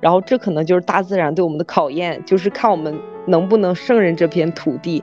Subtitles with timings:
[0.00, 5.02] 然后这可能就是大自然对我们的考验，就是看我们能不能胜任这片土地。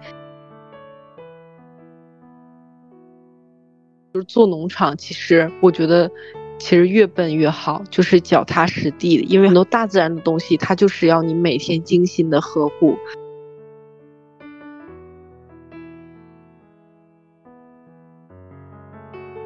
[4.13, 6.12] 就是做农场，其实我觉得，
[6.60, 12.96] 其实越笨越好，就是脚踏实地的，因为很多大自然的东西，它就是要你每天精心的呵护。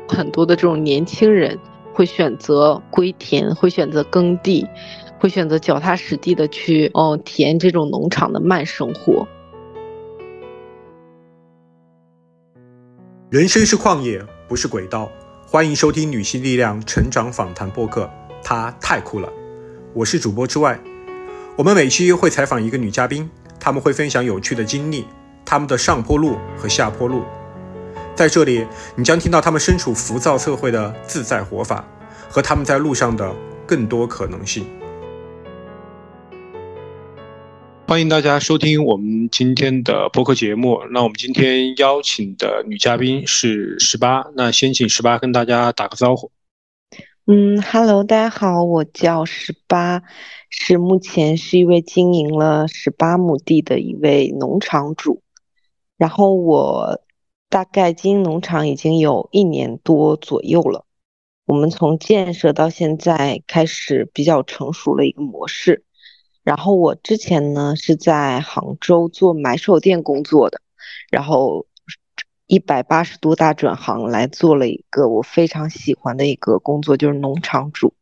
[0.10, 1.58] 很多的这种年轻人
[1.94, 4.68] 会选择归田，会选择耕地，
[5.20, 9.28] 会选择脚踏实地的去哦体验这种农场的慢生活。
[13.30, 14.26] 人生是旷野。
[14.50, 15.12] 不是轨道，
[15.46, 18.10] 欢迎收听女性力量成长访谈播客。
[18.42, 19.28] 她太酷了，
[19.94, 20.80] 我是主播之外。
[21.58, 25.06] 我们每期会采访一个女嘉宾，她们会分享有趣的经历，
[25.44, 27.24] 她们的上坡路和下坡路。
[28.16, 31.86] 在这里，你将听到她们身处浮躁社会的自在活法，
[32.30, 34.66] 和她们在路上的更多可能性。
[37.88, 40.78] 欢迎大家收听我们今天的播客节目。
[40.92, 44.26] 那我们今天邀请的女嘉宾是十八。
[44.36, 46.30] 那先请十八跟大家打个招呼。
[47.28, 50.04] 嗯，Hello，大家好，我叫十八，
[50.50, 55.22] 是目前是一位经营了十八亩地的一位农场主。
[55.98, 57.02] 然后我
[57.48, 60.86] 大概经营农场已经有一年多左右了。
[61.46, 65.86] 我们从建设到现在开始比较成熟了一个模式。
[66.48, 70.62] 然后我之前呢是在杭州做买手店工作的，
[71.12, 71.68] 然后
[72.46, 77.94] 一百八十度大转行来做了一个我非常喜欢的一个工作，就是农场主。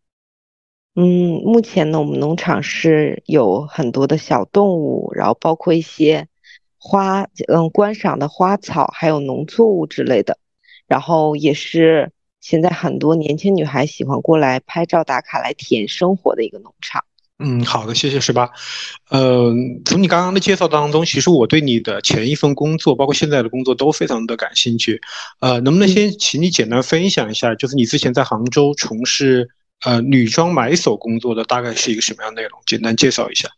[0.93, 6.27] 嗯，目前呢我们农场是有很多的小动物，然后包括一些
[6.77, 10.37] 花，嗯，观赏的花草，还有农作物之类的。
[10.85, 17.03] 然后也是现在很多年轻女孩喜欢过来拍照打卡来体验生活的一个农场。
[17.37, 18.49] 嗯，好的，谢谢十八。
[19.09, 25.01] 呃，从你刚刚的介绍当中，其实我对你的前一份工作，包括现在的工作都非常的感兴趣。
[25.41, 29.49] 呃，能不能先请你简单分享一下，就是你之前在杭州从事
[29.83, 32.57] 呃女装买手工作的大概是一个什么样内容？
[32.65, 33.49] 简单介绍一下。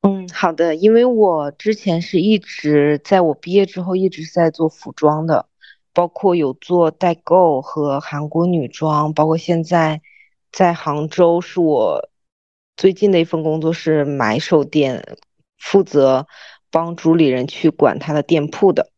[0.00, 5.44] 嗯，好的，因为我之前是一直在我毕业之后一直在做服装的，
[5.92, 10.00] 包括有做代购和韩国女装，包括现在
[10.50, 12.08] 在杭州是我。
[12.76, 15.16] 最近的一份工作是买手店，
[15.58, 16.26] 负责
[16.70, 18.90] 帮主理人去管他的店铺的。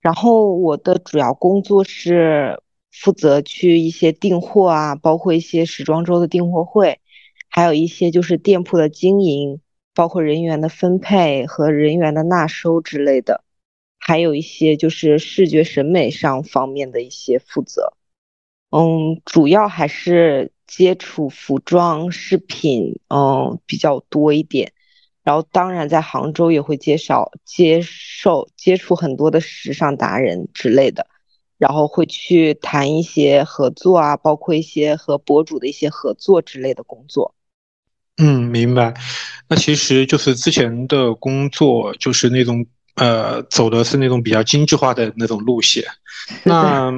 [0.00, 6.98] 然后我的主要工作是负责去一些订货啊，包括一些时装周的订货会，
[7.48, 9.60] 还有一些就是店铺的经营，
[9.94, 13.44] 包括人员的分配和人员的纳收之类的，
[14.00, 17.94] 还有一些就是视觉审美上方面的一些负责。
[18.70, 20.50] 嗯，主要还是。
[20.74, 24.72] 接触服装饰品，嗯，比较多一点。
[25.22, 31.06] 然后，当然在杭州也会介绍、接受、接触很多的时尚达人之类的。
[31.58, 37.34] 然后会去谈一些合作啊，包括一些和博主的一些合作之类的工作。
[38.16, 38.94] 嗯，明白。
[39.48, 42.64] 那其实就是之前的工作，就是那种
[42.96, 45.84] 呃，走的是那种比较精致化的那种路线。
[46.42, 46.90] 那，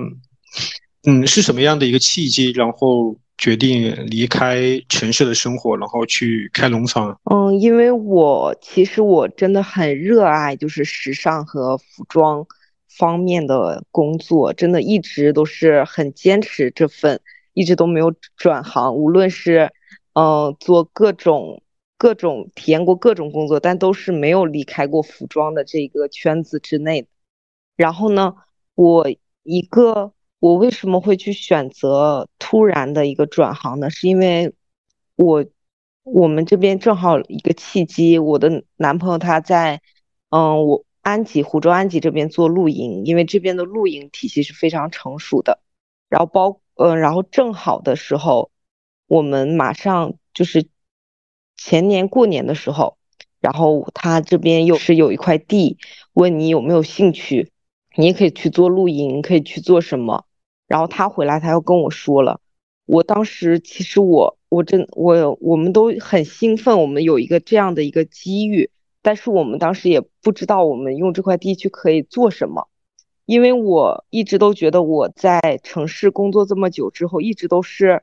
[1.02, 2.52] 嗯，是什么样的一个契机？
[2.52, 3.18] 然后。
[3.44, 7.20] 决定离开城市的生活，然后去开农场。
[7.30, 12.46] 嗯，因为我其实我真的很热爱，就是时尚和服装
[12.88, 17.20] 方面的工作，真的一直都是很坚持这份，
[17.52, 18.94] 一直都没有转行。
[18.94, 19.70] 无论是
[20.14, 21.62] 嗯做各种
[21.98, 27.06] 各种体验过各种工作，但都是没有离开过服装的这个圈子之内。
[27.76, 28.36] 然后呢，
[28.74, 29.06] 我
[29.42, 30.14] 一个。
[30.44, 33.88] 我为什么会去选择突然的一个转行呢？
[33.88, 34.52] 是因为
[35.16, 35.46] 我
[36.02, 39.80] 我们这边正好一个契机，我的男朋友他在
[40.28, 45.62] 嗯，我安吉湖州安吉这边做露营，因为这边的露营体系是非常成熟的。
[46.10, 48.50] 然后包嗯，然后正好的时候，
[49.06, 50.68] 我们马上就是
[51.56, 52.98] 前年过年的时候，
[53.40, 55.78] 然后他这边又是有一块地，
[56.12, 57.50] 问你有没有兴趣，
[57.96, 60.26] 你也可以去做露营，可以去做什么。
[60.66, 62.40] 然后他回来，他又跟我说了。
[62.86, 68.70] 我当时其实我我真我我们都很兴奋，我们有一个这样的一个机遇。
[69.00, 72.68] 但是我们当时也不知道我们用这块地区可以做什么，
[73.26, 78.02] 因为我一直都觉得我在城市工作这么久之后，一直都是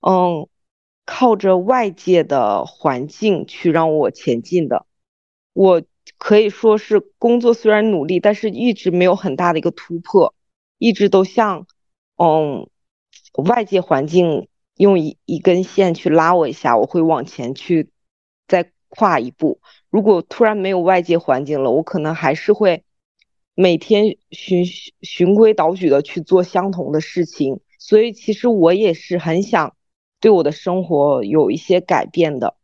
[0.00, 0.46] 嗯
[1.06, 4.86] 靠着外界的环境去让我前进的。
[5.52, 5.82] 我
[6.18, 10.34] 可以说是工作虽然努力，但是一直没有很大的一个突破，
[10.76, 11.66] 一直都像。
[12.18, 12.68] 嗯，
[13.44, 17.90] 外界环境用一一根线去拉我一下，我会往前去
[18.46, 19.60] 再跨一步。
[19.88, 22.84] 如果突然没有外界环境了，我可能还是会
[23.54, 24.64] 每天循
[25.00, 27.60] 循规蹈矩的去做相同的事情。
[27.78, 29.76] 所以其实我也是很想
[30.20, 32.56] 对我的生活有一些改变的。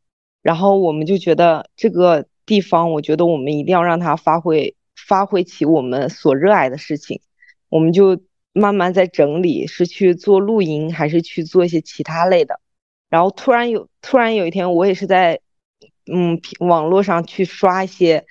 [0.43, 7.21] 然后我们就觉得这个地方，我觉得我们一定要让它发挥发挥起我们所热爱的事情。
[7.69, 8.21] 我们就
[8.55, 12.59] 慢慢在整理，是去做露营，还是去做一些其他类的。
[13.11, 15.41] 然后突然有突然有一天，我也是在。
[16.07, 18.27] 嗯，网络上去刷一些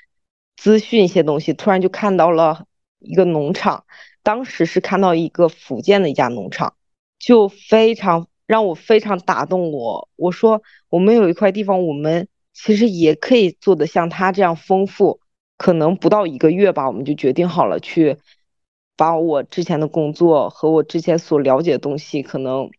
[0.55, 2.67] 资讯，一些东西，突然就看到了
[2.99, 3.85] 一个农场。
[4.21, 6.75] 当时是看到一个福建的一家农场，
[7.17, 10.07] 就非常让我非常打动我。
[10.15, 15.19] 我说，我们有一块地方，我们其实也可以做的像他这样丰富。
[15.57, 18.19] 可能不到一个月吧，我们就决定好了，去
[18.95, 22.69] 把我之前的工作和我之前所了解的东西可能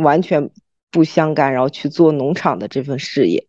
[0.00, 0.50] 完全
[0.90, 3.46] 不相干，然后去做农场的这份事业。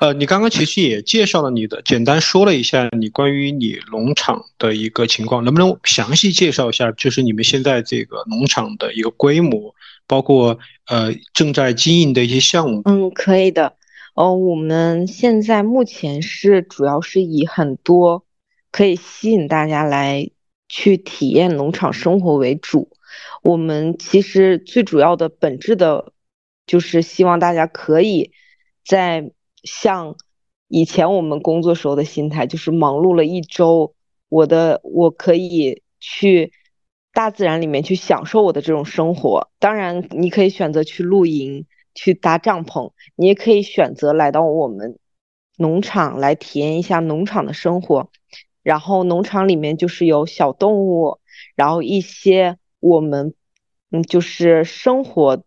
[0.00, 6.90] 呃，你刚刚其实也介绍了你的，简单说了一下你关于你农场的一个情况，能不能详细介绍一下？
[6.90, 9.72] 就是你们现在这个农场的一个规模，
[10.08, 10.58] 包括
[10.88, 12.82] 呃正在经营的一些项目。
[12.84, 13.76] 嗯，可以的。
[14.14, 18.24] 哦，我们现在目前是主要是以很多
[18.72, 20.30] 可以吸引大家来
[20.70, 22.88] 去体验农场生活为主。
[23.42, 26.14] 我们其实最主要的本质的，
[26.64, 28.32] 就是希望大家可以
[28.86, 29.32] 在。
[29.62, 30.16] 像
[30.68, 33.94] 以前我们工作时候的心态，就是忙碌了一周，
[34.30, 36.50] 我的我可以去
[37.12, 39.50] 大自然里面去享受我的这种生活。
[39.58, 44.98] 当然，你可以选择去露营、去搭帐篷，你也可以选择来到我们
[45.58, 48.10] 农场来体验一下农场的生活。
[48.70, 51.18] 然后，农场里面就是有小动物，
[51.56, 53.34] 然后一些我们
[53.90, 55.42] 嗯，就是生活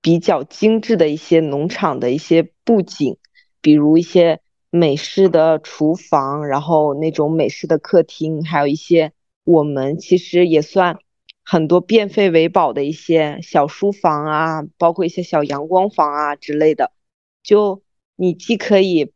[0.00, 3.16] 比较精致的一些农场的一些布景。
[3.60, 4.38] 比如一些
[4.70, 9.12] 美式的厨房，然后那种美式的客厅，还有一些
[9.42, 10.98] 我们其实也算
[11.44, 16.92] 很多变废为宝的一些小书房啊，包括一些小阳光房啊之类的。
[17.42, 17.82] 就
[18.14, 19.12] 你既可以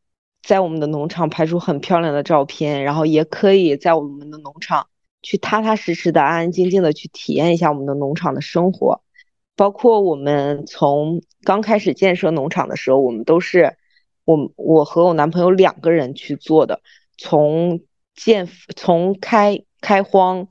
[0.46, 4.86] 在我们的农场拍出很漂亮的照片，然后也可以在我们的农场
[5.22, 9.02] 去踏踏实实的、安安静静的去体验一下我们的农场的生活。
[9.56, 13.76] 包括我们从刚开始建设农场的时候，我们都是。
[14.24, 16.80] 我我和我男朋友两个人去做的，
[17.16, 17.78] 从
[18.16, 20.48] 建从开开荒，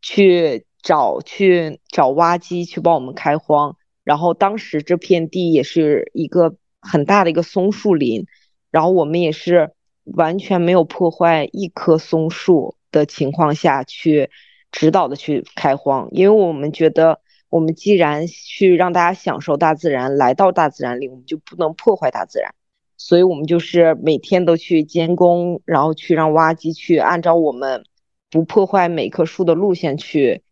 [0.00, 8.24] 去找去找挖机去帮我们开荒，然后当时这片地也是一个很大的一个松树林，
[8.70, 9.72] 然后我们也是
[10.04, 14.30] 完全没有破坏一棵松树的情况下去
[14.70, 17.20] 指导的去开荒，因为我们觉得
[17.50, 22.54] 我们既然去让大家享受大自然，来到大自然里，我们就不能破坏大自然。
[22.96, 27.84] 所以我们就是每天都去监工，然后去让挖机去按照我们
[28.28, 30.42] 不破坏每棵树的路线去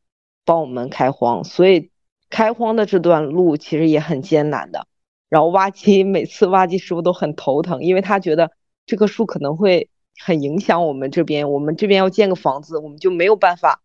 [0.45, 1.43] 帮我们开荒。
[1.43, 1.91] 所以
[2.31, 4.87] 开荒的这段路其实也很艰难的。
[5.29, 8.53] 然后挖机每次挖机师傅都很头疼，因为他觉得
[8.87, 9.91] 这棵树可能会
[10.25, 11.51] 很影响我们这边。
[11.51, 13.83] 我们这边要建个房子，我们就没有办法，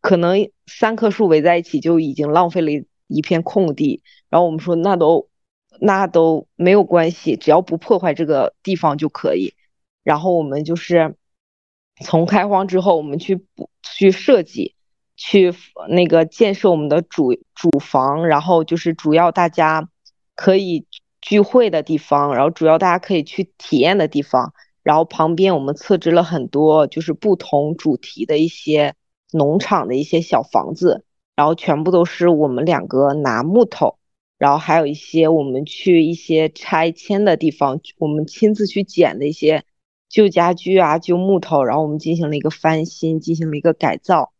[0.00, 2.70] 可能三棵树围在一起就已经浪费了
[3.06, 4.02] 一片空地。
[4.28, 5.28] 然后我们说那都。
[5.80, 9.54] 那都没有关系，只要不破坏这个地方就可以。
[10.02, 11.14] 然后我们就是
[12.02, 14.74] 从开荒之后，我们去补去设计，
[15.14, 15.54] 去
[15.88, 19.88] 那个建设我们的主主房，然后就是主要大家
[20.40, 20.86] 可以
[21.20, 24.52] 聚会的地方，然后主要大家可以去体验的地方。
[24.84, 28.94] 然后旁边我们设置了很多就是不同主题的一些
[29.32, 31.04] 农场的一些小房子，
[31.34, 33.98] 然后全部都是我们两个拿木头。
[34.38, 39.64] 然后还有一些我们去一些拆迁的地方，我们亲自去捡的一些
[40.08, 44.32] 旧家具啊、旧木头，然后我们进行了一个翻新，进行了一个改造，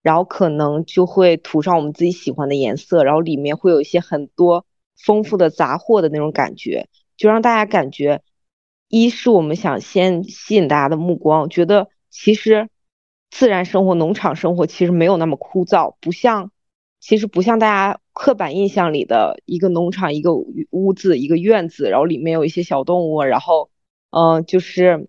[0.00, 4.64] 然后可能就会涂上我们自己喜欢的颜色，然后里面会有一些很多
[5.04, 8.22] 丰富的杂货的那种感觉，就让大家感觉，
[8.88, 12.68] 一是我们想先吸引大家的目光，觉得其实
[13.30, 16.50] 自然生活、农场生活其实没有那么枯燥，不像。
[17.02, 23.70] 其实不像大家刻板印象里的一个农场、一个屋子、一个院子，然后里面有一些小动物，然后，
[24.10, 25.08] 嗯，就是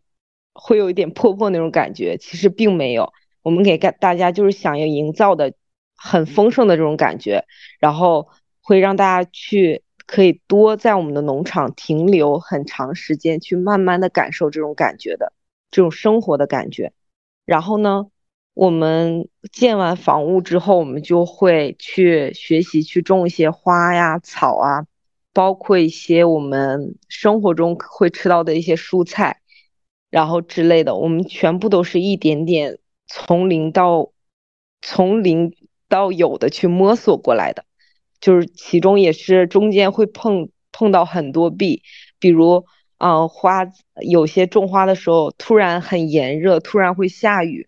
[0.53, 2.17] 会有一点破破那种感觉。
[2.17, 5.53] 其实并没有，我们给大大家就是想要营造的
[5.97, 7.43] 很丰盛的这种感觉，
[7.77, 8.29] 然后
[8.61, 15.33] 会让大家去可以多在我们的农场停留很长时间，去慢慢的感受这种感觉的
[15.69, 16.93] 这种生活的感觉。
[17.45, 18.07] 然后呢？
[18.53, 24.85] 我们建完房屋之后，我们就会去学习去种一些花呀、草啊，
[25.31, 29.39] 包括一些我们生活中会吃到的一些蔬菜，
[30.09, 30.95] 然后之类的。
[30.95, 32.77] 我们全部都是一点点
[33.07, 34.11] 从零到
[34.81, 35.55] 从零
[35.87, 37.63] 到有的去摸索过来的，
[38.21, 41.83] 就是其中也是中间会碰碰到很多壁，
[42.19, 42.65] 比如
[42.97, 43.67] 啊花
[43.99, 47.67] 有些种花的时候突然很炎热，突然会下雨。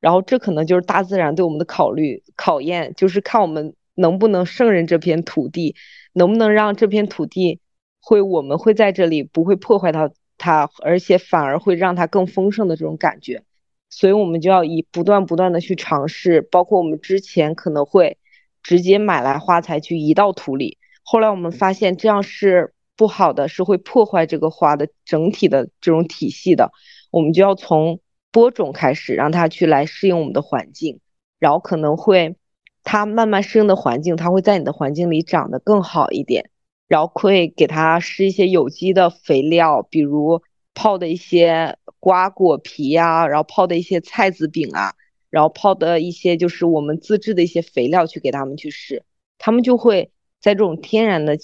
[0.00, 5.76] 然后这可能就是大自然对我们的考虑考验，就是看我们能不能胜任这片土地，
[6.14, 7.60] 能不能让这片土地
[8.00, 13.42] 会我们会在这里不会破坏到它，而且反而会让它更丰盛的这种感觉。
[13.90, 18.16] 所以我们就要以不断不断的去尝试，包括我们之前可能会
[18.62, 26.72] 直接买来花材去移到土里，后来我们发现这样是不好的，是会破坏这个花的整体的这种体系的，
[27.10, 28.00] 我们就要从。
[28.32, 31.00] 播种开始，让它去来适应我们的环境，
[31.40, 32.36] 然后可能会
[32.84, 36.48] 它慢慢适应的环境，它会在你的环境里长得更好一点。
[36.86, 40.42] 然后会给它施一些有机的肥料，比如
[40.74, 44.94] 泡的一些瓜果皮呀，然后泡的一些菜籽饼啊，
[45.30, 49.04] 然后泡的一些就是我们自制的一些肥料去给它们去施，
[49.38, 50.10] 它们就会
[50.40, 51.38] 在这种天然的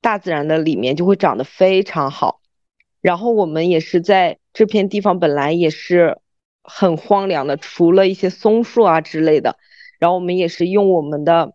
[0.00, 2.40] 大自然的里面就会长得非常好。
[3.00, 4.38] 然后我们也是在。
[4.52, 6.18] 这片地方本来也是
[6.64, 9.56] 很荒凉的，除了一些松树啊之类的。
[10.00, 11.54] 然后我们也是用我们的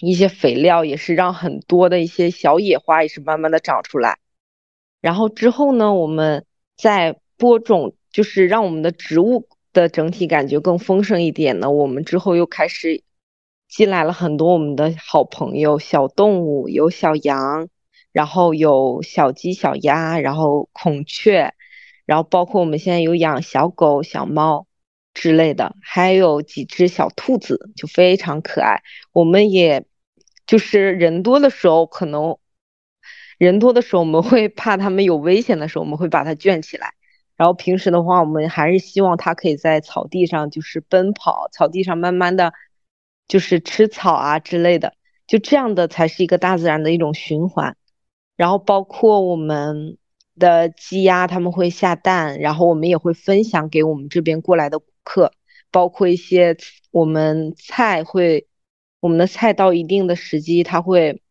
[0.00, 4.20] 一些肥料，也是让很多的一些小野花也是慢慢的长出来。
[5.02, 6.46] 然后之后呢，我们
[6.78, 11.70] 在播种，就是让我们的植物的整体感觉更丰盛一点呢。
[11.70, 13.02] 我们之后又开始
[13.68, 17.68] 进来了很多我们的好朋友小动物，有小羊，
[18.12, 21.52] 然后有小鸡、小鸭，然后孔雀。
[22.06, 24.66] 然后包括我们现在有养小狗、小猫
[25.14, 28.82] 之类的，还有几只小兔子，就非常可爱。
[29.10, 29.86] 我们也
[30.46, 32.36] 就是人多的时候，可能
[33.38, 36.92] 人多的时候我们会怕它们有危险的时候，我们会把它圈起来。
[37.36, 42.52] 然后平时的话，我们还是希望它可以在草地上就是奔跑，草地上慢慢的
[43.28, 44.94] 就是吃草啊之类的，
[45.26, 47.76] 就这样的才是一个大自然的一种循环。
[48.36, 49.98] 然后包括我们。
[50.36, 55.32] 的鸡鸭他们会下蛋，然后我们也会分享给我们这边过来的顾客，
[55.70, 56.56] 包括一些
[56.90, 58.48] 我们菜会，
[58.98, 61.22] 我们的菜到一定的时机，它会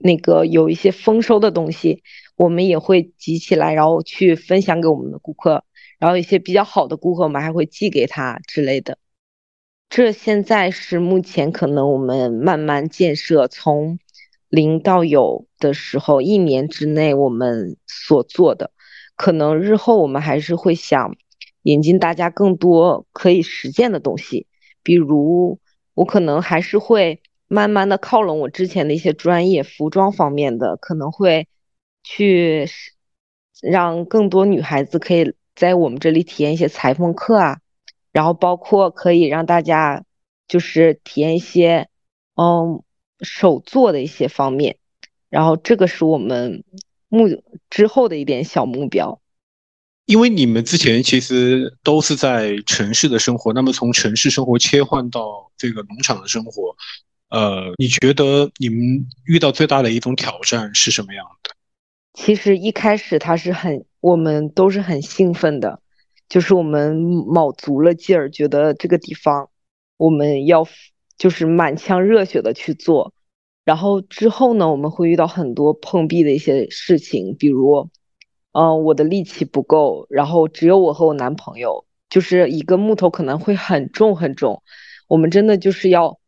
[0.00, 2.02] 那个有一些丰收的东西，
[2.36, 5.64] 我们也会集起来，然后去分享给我们的顾客，
[5.98, 8.98] 然后一些比较好的顾客，我们还会寄给他之类的。
[9.88, 13.98] 这现在是目前可能我们慢慢建设从。
[14.54, 18.70] 零到有的时候，一年之内我们所做的，
[19.16, 21.16] 可能日后我们还是会想
[21.62, 24.46] 引进大家更多可以实践的东西。
[24.82, 25.58] 比如，
[25.94, 31.48] 我可能还是会慢慢的靠拢我之前的一些专业，服装方面的，可能会
[32.02, 32.68] 去
[33.60, 37.60] 让更多女孩子可以在我们这里体验一些裁缝课啊，
[38.12, 40.04] 然后包括可以让大家
[40.48, 41.88] 就是体验一些，
[42.34, 42.82] 嗯。
[43.24, 44.78] 手做的一些方面，
[45.30, 46.64] 然后这个是我们
[47.08, 47.28] 目
[47.70, 49.20] 之后的一点小目标。
[50.06, 56.74] 因为你们之前其实都是在城市的生活，那么从城市生活切换到这个农场的生活，
[57.28, 61.54] 呃，你觉得你们遇到最大的一种挑战是什么样的？
[62.12, 65.80] 其实一开始他是很，我们都是很兴奋的，
[66.28, 69.50] 就是我们卯足了劲儿，觉得这个地方
[69.96, 70.66] 我们要。
[71.18, 73.12] 就是满腔热血的去做，
[73.64, 77.90] 然后之后呢，我们会遇到很多碰壁的一些事情，比如，
[78.50, 84.64] 嗯，我的力气不够，然后只有我和我男朋友，就是一个木头可能会很重很重，
[85.06, 86.18] 我们真的就是要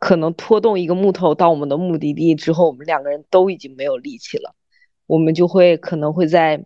[0.00, 4.56] 可能拖动一个木头到我们的目的地之后，我们两个人都已经没有力气了，
[5.06, 6.64] 我们就会可能会在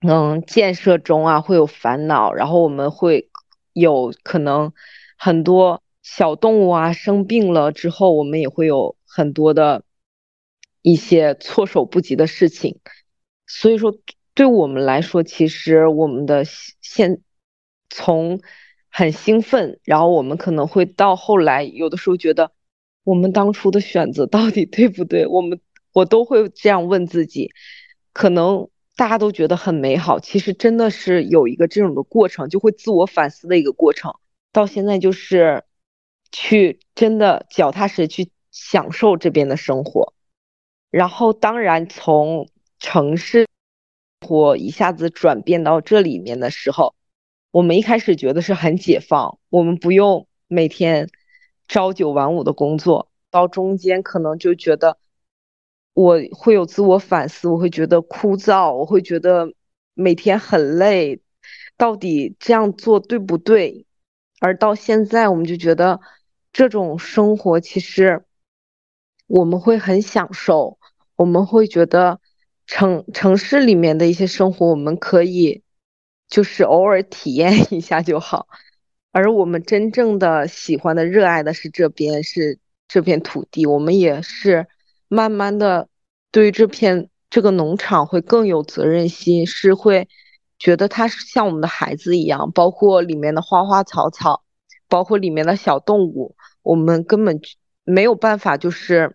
[0.00, 3.30] 嗯建设中啊会有烦恼，然后我们会
[3.72, 4.72] 有可能
[5.16, 5.82] 很多。
[6.00, 9.82] 小动物啊生病了之后，我们也会有很多的
[10.80, 12.80] 一些措手不及的事情。
[13.46, 13.94] 所以说，
[14.32, 16.44] 对我们来说，其实我们的
[16.80, 17.20] 现
[17.90, 18.40] 从
[18.90, 22.52] 很兴奋，然后我们可能会到后来，有的时候觉得
[23.04, 25.26] 我们当初的选择到底对不对？
[25.26, 25.60] 我们
[25.98, 27.50] 我都会这样问自己。
[28.12, 34.14] 可能大家都觉得很美好，其实真的是有一个这种的过程，就会自我反思的一个过程。
[34.52, 35.64] 到现在就是。
[36.30, 40.12] 去真的脚踏实地去享受这边的生活，
[40.90, 43.46] 然后当然从城市
[44.20, 46.94] 活一下子转变到这里面的时候，
[47.50, 51.08] 我们一开始觉得是很解放，我们不用每天
[51.66, 54.98] 朝九晚五的工作，到中间可能就觉得
[55.98, 59.52] 我会有自我反思，我会觉得枯燥，我会觉得
[59.94, 61.20] 每天很累，
[61.76, 63.84] 到底这样做对不对？
[64.38, 65.98] 而到现在，我们就觉得
[66.52, 68.22] 这种生活其实
[69.26, 70.78] 我们会很享受，
[71.16, 72.20] 我们会觉得
[72.64, 75.64] 城城市里面的一些生活，我们可以
[76.28, 78.46] 就是偶尔体验一下就好。
[79.10, 83.66] 而我们真正的喜欢的、热爱的是这边，是这片土地。
[83.66, 84.68] 我们也是
[85.08, 85.88] 慢慢的
[86.30, 90.08] 对这片这个农场会更有责任心，是会。
[90.60, 94.42] 觉得它是像我们的孩子一样，包括里面的花花草草，
[94.88, 97.40] 包括里面的小动物，我们根本
[97.84, 99.14] 没有办法，就是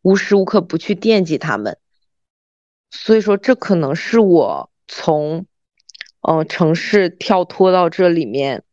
[0.00, 1.76] 无时无刻不去惦记他们。
[2.90, 5.44] 所以说，这可能是我从
[6.22, 8.64] 嗯城市跳脱到这里面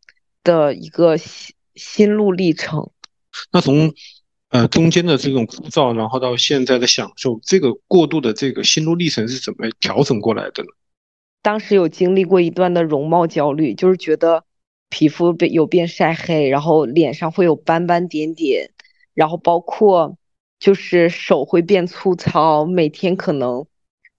[0.46, 2.90] 的一个心心路历程。
[3.52, 3.94] 那从
[4.56, 10.70] 呃中间的这种枯燥，然后到现在的享受，这个过渡的这个心路历程是怎么调整过来的呢？
[11.42, 14.46] 当时有经历过一段的容貌焦虑，就是觉得
[14.90, 18.72] 皮肤被有变晒黑，然后脸上会有斑斑点点，
[19.14, 20.18] 然后包括
[20.58, 23.66] 就是手会变粗糙，每天可能，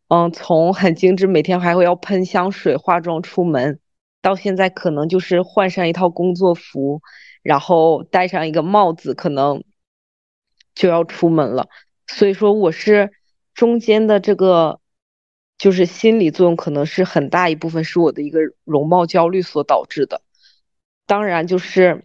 [0.08, 3.80] 嗯，从很精致，每天还会要喷香水、化妆出门，
[4.20, 7.00] 到现在可能就是换上一套工作服，
[7.42, 9.64] 然后戴上一个帽子，可能
[10.76, 11.68] 就要出门了。
[12.06, 13.10] 所以说，我是
[13.52, 14.78] 中间的这个。
[15.58, 20.20] 就是心理作用可能是很大一部分是我的一个容貌焦虑所导致的，
[21.06, 22.04] 当然就是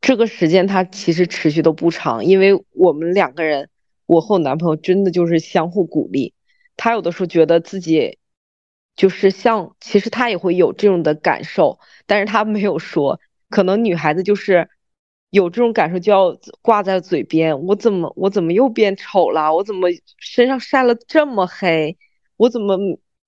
[0.00, 3.68] 这个时间它其实持续都不长，因为我们两个人，
[4.06, 6.32] 我和我男朋友真的就是相互鼓励，
[6.78, 8.16] 他有的时候觉得自己
[8.96, 14.70] 就是像，其实他也会有这种的感受，但是他没有说，可能女孩子就是
[15.30, 21.96] 有这种感受就要挂在嘴边，我怎么我怎么又变丑了，我怎么身上晒了这么黑。
[22.36, 22.78] 我怎么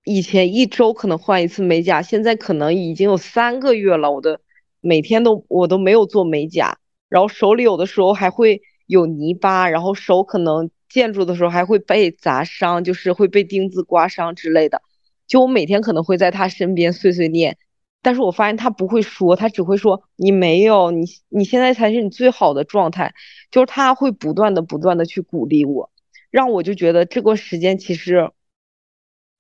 [0.05, 4.11] 以前一周可能换一次美甲，现在可能已经有三个月了。
[4.11, 4.41] 我的
[4.81, 14.83] 每天都我都没有做美甲，然后手里有的时候还会有泥巴，然后手可能建筑的时候还会被砸伤，就是会被钉子刮伤之类的。
[15.29, 17.59] 就我每天可能会在他身边碎碎念，
[18.03, 23.15] 但是我发现他不会说，他只会说你没有，你你现在才是你最好的状态。
[23.51, 25.91] 就是他会不断的不断的去鼓励我，
[26.31, 28.31] 让我就觉得这个时间其实。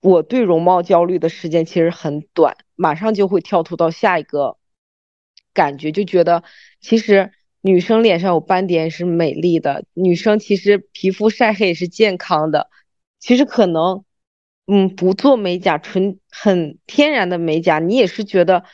[0.05, 4.57] 我对容貌焦虑的时间其实很短，马上就会跳脱到下一个
[5.55, 6.43] 感觉，就觉得
[6.81, 12.69] 其实女生脸上有斑点是美丽的，女生其实皮肤晒黑也是健康的。
[13.21, 14.05] 其实可能，
[14.73, 18.65] 嗯，不做美甲，纯很天然的美甲，你也是觉得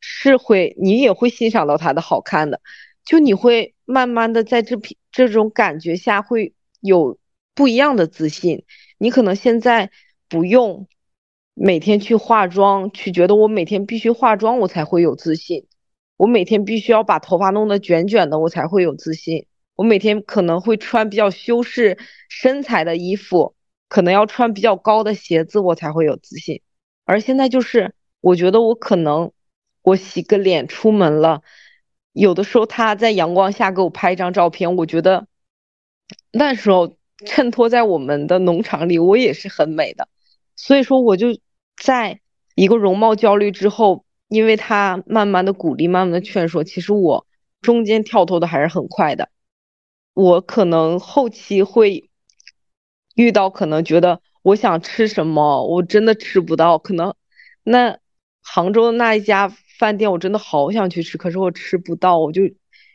[0.00, 2.60] 是会，你也会欣赏到它的好看的。
[3.04, 4.76] 就你会慢慢的在这
[5.12, 7.18] 这种感觉下会有
[7.54, 8.64] 不一样的自信。
[8.98, 9.90] 你可能现在。
[10.26, 10.88] 不用
[11.52, 15.66] 每天去化妆，去觉得我每天必须化妆，我才会有自信。
[16.16, 19.46] 我每天必须要把头发弄得卷卷的，我才会有自信。
[19.76, 23.54] 我每天可能会穿比较修饰身材的衣服，
[23.88, 26.62] 可能要穿比较高的鞋子，我才会有自信。
[27.04, 29.32] 而现在就是，我觉得我可能
[29.82, 31.42] 我洗个脸出门了，
[32.12, 35.26] 有的时候他在阳光下给我拍一张照片，我觉得
[36.32, 40.08] 那时候衬托在我们的农场里，我也是很美的。
[40.56, 41.38] 所以说，我就
[41.76, 42.20] 在
[42.54, 47.26] 一个容貌焦虑之后，因为他慢慢的鼓励，慢慢的劝说，其实我
[47.60, 49.28] 中间跳脱的还是很快的。
[50.14, 52.08] 我可能后期会
[53.14, 56.78] 遇到，可能觉得我想吃什么，我真的吃不到。
[56.78, 57.14] 可能
[57.62, 57.98] 那
[58.42, 62.18] 杭州的那一家饭店，我真的好想去吃，可是我吃不到。
[62.18, 62.42] 我就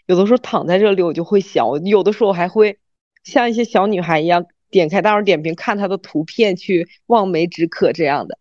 [0.05, 2.79] 有的时候躺在这里，我就会想，有的时候我还会
[3.23, 4.45] 像一些小女孩一样。
[4.71, 8.37] 点开大众点评看他的图片去望梅止渴这样的，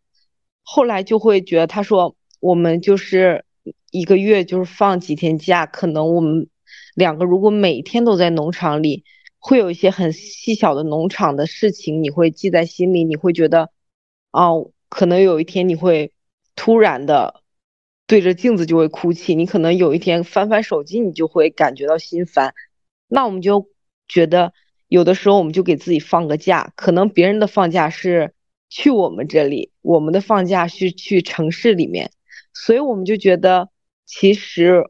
[0.62, 3.46] 后来就会觉得他说我们就是
[3.90, 6.50] 一个月就是放几天假，可能我们
[6.94, 9.04] 两个如果每天都在农场里，
[9.38, 13.70] 会有一些很细小的农场的事情，你会记在心里，你会觉得
[14.32, 16.12] 哦，可能有一天你会
[16.56, 17.42] 突然的
[18.06, 22.54] 对着镜子就会哭泣，你可能有一天翻翻手机你就会感觉到心烦，
[23.06, 23.68] 那我们就
[24.06, 24.52] 觉得。
[24.90, 28.32] 有的时候我们就给自己放个假，可能别人的放假是
[28.70, 32.10] 去我们这里，我们的放假是去城市里面，
[32.54, 33.68] 所以我们就觉得
[34.06, 34.88] 其实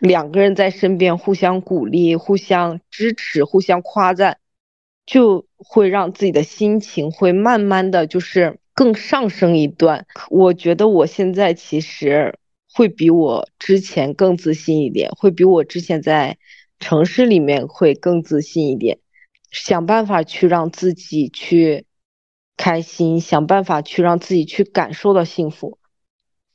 [0.00, 4.38] 两个人在身边互相鼓励、互相支持、互相夸赞，
[5.06, 10.06] 就会让自己的心情会慢慢的就是更上升一段。
[10.30, 12.38] 我觉得我现在其实
[12.72, 16.38] 会比我之前更自信一点，会比我之前在
[16.78, 18.98] 城市里面会更自信一点，
[19.50, 21.86] 想办法去让自己去
[22.56, 25.78] 开心，想办法去让自己去感受到幸福。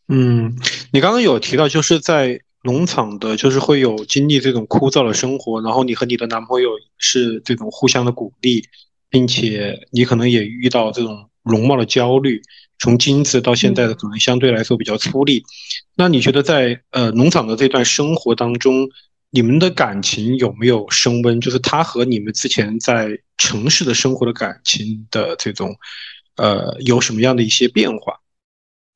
[0.07, 0.55] 嗯，
[0.91, 8.63] 你刚刚有提到，就是在农场的，就是会有经历这种枯燥的生活，然后你和你的男朋友是这种互相的鼓励，
[9.09, 12.41] 并且你可能也遇到这种容貌的焦虑，
[12.79, 15.43] 从精致到现在的可能相对来说比较粗粝。
[15.95, 18.87] 那你觉得在呃农场的这段生活当中，
[19.29, 21.41] 你们的感情有没有升温？
[21.41, 25.75] 就是他和你们之前在城市的生活的感情的这种，
[26.37, 28.21] 呃，有什么样的一些变化？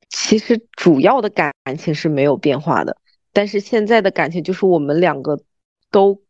[0.09, 2.95] 其实主要的感情是没有变化的，
[3.37, 5.39] 但是现在的感情就是我们两个
[5.91, 6.23] 都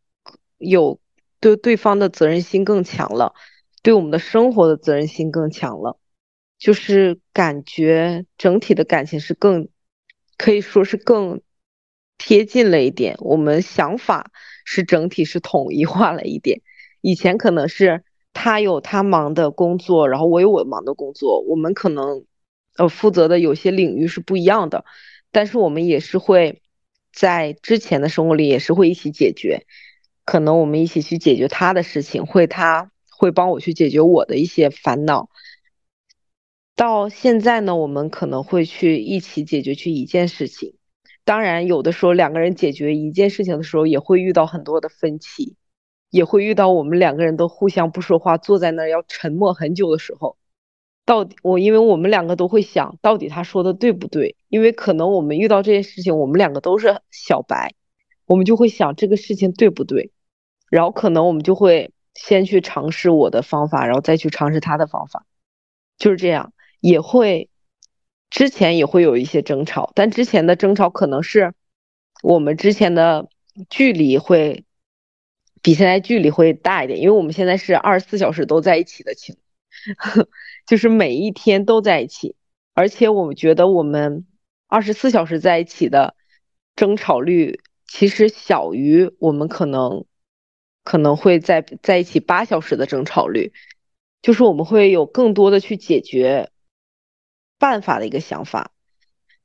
[0.58, 1.00] 有
[1.40, 3.32] 对对方的责任心更强了，
[3.82, 5.98] 对我们的生活的责任心更强了，
[6.58, 9.68] 就是感觉整体的感情是更
[10.36, 11.40] 可以说是更
[12.18, 14.30] 贴近了一点，我们想法
[14.66, 16.60] 是整体是统一化了一点，
[17.00, 22.26] 以前可能是他有他忙的工作，然后我有我忙的工作，我们可能。
[22.76, 24.84] 呃，负责的有些领域是不一样的，
[25.32, 26.62] 但是我们也是会
[27.12, 29.66] 在之前的生活里也是会一起解决，
[30.24, 35.28] 可能我们一起去解决他的事情，会他会帮我去解决我的一些烦恼。
[36.76, 40.76] 到现在呢，我们可能会去一起解决去一件事情，
[41.24, 45.56] 当然有的时候两个人解决一件事情的时候，也会遇到很多的分歧，
[46.10, 50.36] 也会遇到我们两个人都互相不说话，坐在那儿要沉默很久的时候。
[51.04, 54.36] 到底我，因为我们两个都会想到底他说的对不对？
[54.48, 57.74] 因为可能我们遇到这件事情，我们两个都是小白，
[58.26, 60.12] 我们就会想这个事情对不对？
[60.70, 65.26] 然后可能我们就会先去尝试我的方法，然后再去尝试他的方法，
[65.98, 66.52] 就是这样。
[66.80, 67.50] 也会
[68.30, 71.54] 之前也会有一些争吵，但之前的争吵可能是
[72.22, 73.28] 我们之前的
[73.68, 74.64] 距离会
[75.60, 79.36] 比现在距离会大一点，因为我们现在是二十四小时都在一起的情。
[80.66, 82.34] 就是每一天都在一起，
[82.74, 84.26] 而且我觉得我们
[84.68, 86.14] 二十四小时在一起的
[86.76, 90.04] 争吵率其实小于我们可能
[90.84, 93.52] 可能会在在一起八小时的争吵率，
[94.22, 96.50] 就是我们会有更多的去解决
[97.58, 98.70] 办法的一个想法，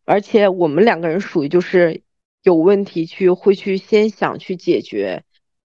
[0.06, 2.04] 而且我们两个人属于就是
[2.44, 5.24] 有问题去会去先想去解决，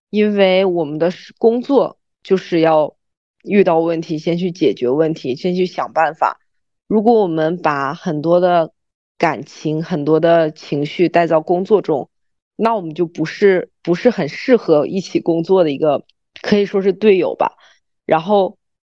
[0.09, 2.97] 因为我们的工作就是要。
[3.45, 6.41] 遇到问题，先去解决问题，先去想办法。
[6.89, 8.73] 如果我们把很多的
[9.19, 12.09] 感情、很多的情绪带到工作中，
[12.57, 16.05] 那我们就不是不是很适合一起工作的一个，
[16.41, 17.57] 可以说是队友吧。
[18.07, 18.57] 然后，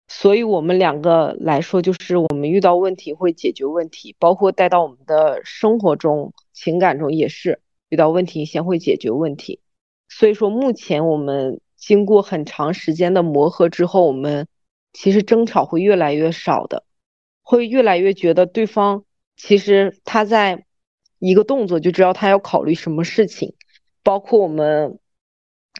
[0.09, 9.61] 所以我们两个来说，就是我们遇到问题会解决问题，包括带到我们的生活中、情感中也是遇到问题先会解决问题。
[10.09, 11.61] 所以说，目前我们。
[11.79, 14.49] 经过很长时间的磨合之后，我们
[14.93, 16.83] 其实争吵会越来越少的，
[17.41, 19.05] 会越来越觉得对方
[19.39, 20.67] 其实他在
[21.19, 23.55] 一个动作就知道他要考虑什么事情。
[24.03, 24.99] 包括我们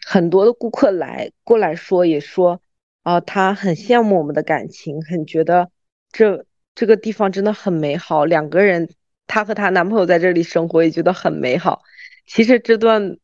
[0.07, 2.61] 很多的顾客来过来说，也说
[3.03, 5.69] 啊，他很羡慕我们的感情，很觉得
[6.11, 8.25] 这这个地方真的很美好。
[8.25, 8.89] 两个人，
[9.27, 11.83] 她和她男朋友在这里生活也觉得很美好。
[12.25, 13.19] 其实这段。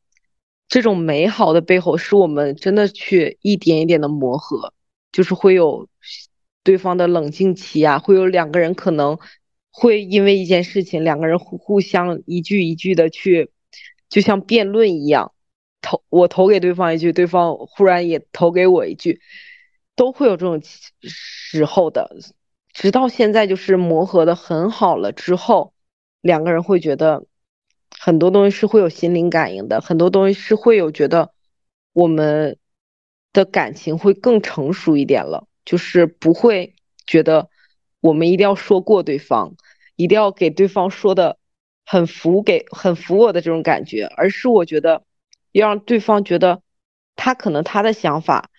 [0.68, 4.74] 这种美好的背后，是我们真的去一点一点的磨合，
[5.12, 5.88] 就是会有
[6.64, 9.20] 对方的冷静期啊，会有两个人可能
[9.78, 13.52] 会因为一件事情，两个人互互相一句一句的去，
[14.10, 15.34] 就像辩论一样，
[15.82, 19.20] 投我投给对方一句，对方忽然也投给我一句，
[19.96, 20.62] 都会有这种
[21.02, 22.16] 时候的，
[22.74, 25.74] 直到现在就是磨合的很好了之后，
[26.22, 27.26] 两个人会觉得。
[27.98, 31.32] 很多东西是会有心灵感应的，很多东西是会有觉得
[31.94, 32.58] 我们
[33.32, 36.76] 的感情会更成熟一点了，就是不会
[37.08, 37.50] 觉得
[38.02, 39.56] 我们一定要说过对方，
[39.96, 41.38] 一定要给对方说的
[41.86, 45.04] 很服给很服我的这种感觉，而是我觉得
[45.52, 46.62] 要让对方觉得
[47.16, 48.50] 他可能他的想法，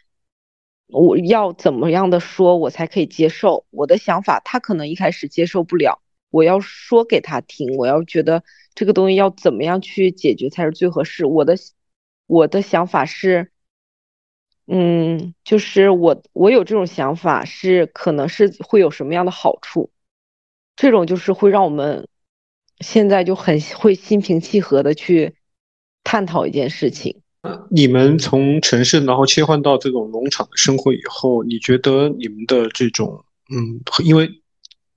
[0.87, 8.43] 我要怎么样的说我才可以接受我的想法，他可能一开始接受不了，我要说给他听，我要觉得。
[8.79, 11.25] 这个东西要怎么样去解决才是最合适？
[11.25, 11.57] 我的
[12.27, 13.51] 我的想法是，
[14.67, 19.91] 嗯，就是我我有这种想法是，可能是会有什么样的好处？
[20.77, 22.07] 这种就是会让我们
[22.81, 25.35] 现在就很会心平气和的去
[26.05, 27.23] 探讨一件事情。
[27.71, 34.29] 你们从城市然后切换到这种农场的生活以后，你觉得你们的这种嗯，因为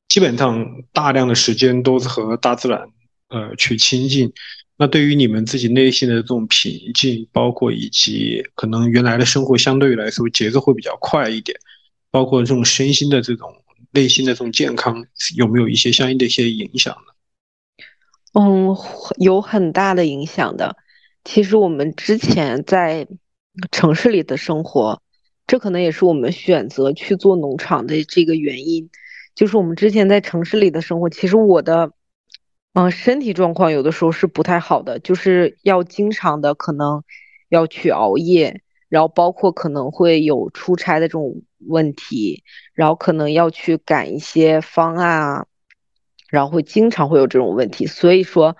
[0.07, 2.89] 基本上大量的时间都是和大自然
[3.29, 4.33] 呃去亲近。
[4.77, 11.55] 那对于你们自己内心的这种平静，包括以及可能原来的生活相对于来说节奏会比较快一点，
[12.09, 13.53] 包括这种身心的这种
[13.91, 17.13] 内心的这种健康，有没有一些相应的一些影响呢？
[18.39, 18.75] 嗯，
[19.17, 20.77] 有很大的影响的。
[21.23, 23.07] 其实我们之前在
[23.71, 25.01] 城市里的生活，
[25.47, 28.89] 这可能也是我们选择去做农场的这个原因。
[29.35, 31.91] 就是我们之前在城市里的生活，其实我的。
[32.73, 37.03] 嗯，身体状况有的时候是不太好的，就是要经常的可能
[37.49, 42.43] 要去熬夜，然后包括可能会有出差的这种问题，
[42.73, 45.45] 然后可能要去赶一些方案啊，
[46.29, 48.57] 然后会经常会有这种问题，所以说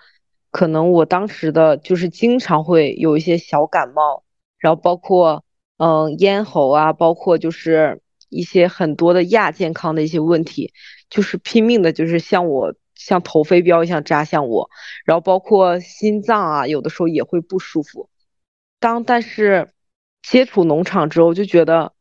[0.51, 4.23] 可能我当时的就是经常会有一些小感冒，
[4.57, 5.43] 然后包括
[5.77, 10.73] 嗯咽喉啊，包括就是一些很多的亚健康的一些问题，
[11.09, 12.73] 就是拼命的，就是像我。
[13.01, 14.69] 像投飞镖一样扎向我，
[15.05, 18.09] 然后包括心脏啊，有的时候也会不舒服。
[18.77, 19.71] 当但是
[20.21, 21.93] 接触农场之后，就觉得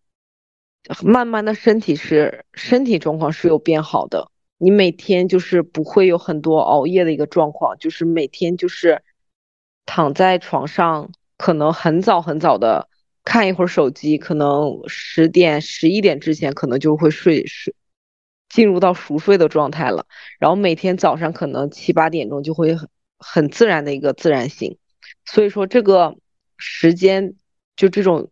[1.03, 4.31] 慢慢的身体是身体状况是有变好的。
[4.59, 9.03] 你每天就是不会有很多熬夜的一个状况，就是每天就是
[9.87, 12.88] 躺在床上，可能很早很早的
[13.25, 17.75] 看一会儿手机，可能十点十一点之前可能就会睡睡。
[18.49, 20.07] 进入到熟睡的状态了，
[20.38, 22.88] 然后每天早上可能七八点钟就会很
[23.19, 24.79] 很自然的一个自然醒，
[25.27, 26.17] 所以说这个
[26.57, 27.35] 时间
[27.77, 28.31] 就这种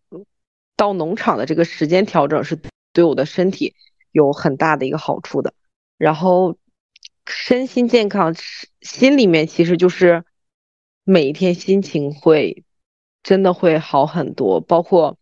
[0.76, 2.58] 到农场的这个时间调整是
[2.92, 3.74] 对我的身体
[4.12, 5.54] 有很大的一个好处的，
[5.98, 6.56] 然后
[7.26, 8.34] 身心健康，
[8.80, 10.24] 心里面其实就是
[11.02, 12.64] 每一天心情会
[13.22, 15.18] 真的会好很多，包括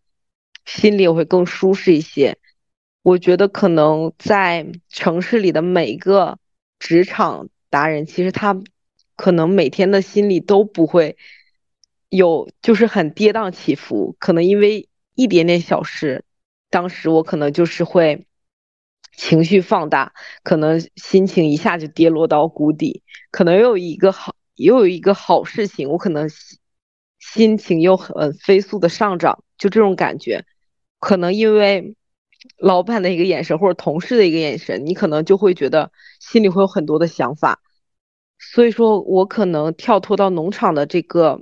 [0.65, 2.37] 心里也会更舒适一些。
[3.01, 6.39] 我觉得可能在城市里的每个
[6.79, 8.59] 职场达人，其实他
[9.15, 11.17] 可能每天的心里都不会
[12.09, 14.15] 有，就是很跌宕起伏。
[14.19, 16.23] 可能因为一点点小事，
[16.69, 18.27] 当时我可能就是会
[19.17, 23.03] 情绪放大，可能心情一下就跌落到谷底。
[23.31, 26.29] 可能又有一个好，又有一个好事情，我可能
[27.19, 30.45] 心情又很飞速的上涨，就这种感觉。
[30.99, 31.95] 可能因为。
[32.57, 37.59] 老板的一个眼神，或者同事的一个眼神，你可能就会觉得心里会有很多的想法。
[38.37, 41.41] 所以说我可能跳脱到农场的这个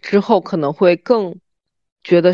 [0.00, 1.38] 之后，可能会更
[2.06, 2.32] 觉得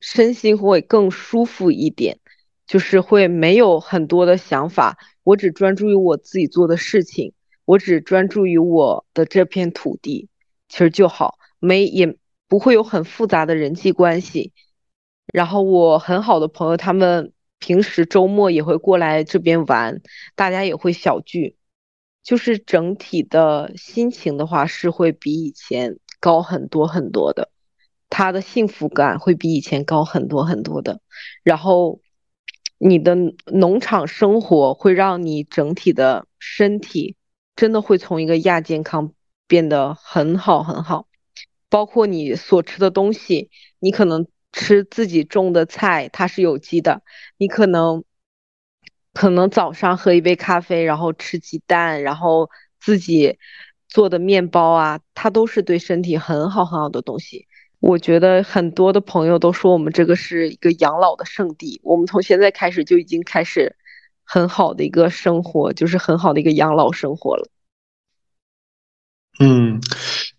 [0.00, 2.20] 身心会更舒服一点，
[2.68, 7.32] 就是会没有很多的想法，我只专注于我自己做的事情，
[7.64, 10.28] 我只专注于我的这片土地，
[10.68, 14.52] 其实就好，没也不会有很复杂的人际关系。
[15.32, 20.00] 然后我很好的朋友，他们平时周末也会过来这边玩，
[20.36, 21.56] 大家也会小聚，
[22.22, 27.50] 就是整体的心情的话是会比以前高很多很多的，
[28.12, 31.00] 他的幸福感会比以前高很多很多的。
[31.42, 32.00] 然后
[32.76, 37.16] 你的农场生活会让你整体的身体
[37.56, 39.14] 真的会从一个亚健康
[39.48, 41.06] 变得很好很好，
[41.70, 44.26] 包括你所吃的东西，你可能。
[44.54, 47.00] 吃自己种的菜，它是有机的。
[47.38, 48.04] 你可能
[49.14, 53.38] 可能早上喝一杯咖啡，然后吃鸡蛋，然后自己
[53.88, 57.48] 做的面包啊，它都是对身体很好很好的东西。
[57.82, 61.80] 我觉得很多的朋友都说我们这个是一个养老的圣地。
[61.82, 63.74] 我们从现在开始就已经开始
[64.22, 67.50] 很好的一个生活，就是很好的一个养老生活了。
[69.40, 69.80] 嗯，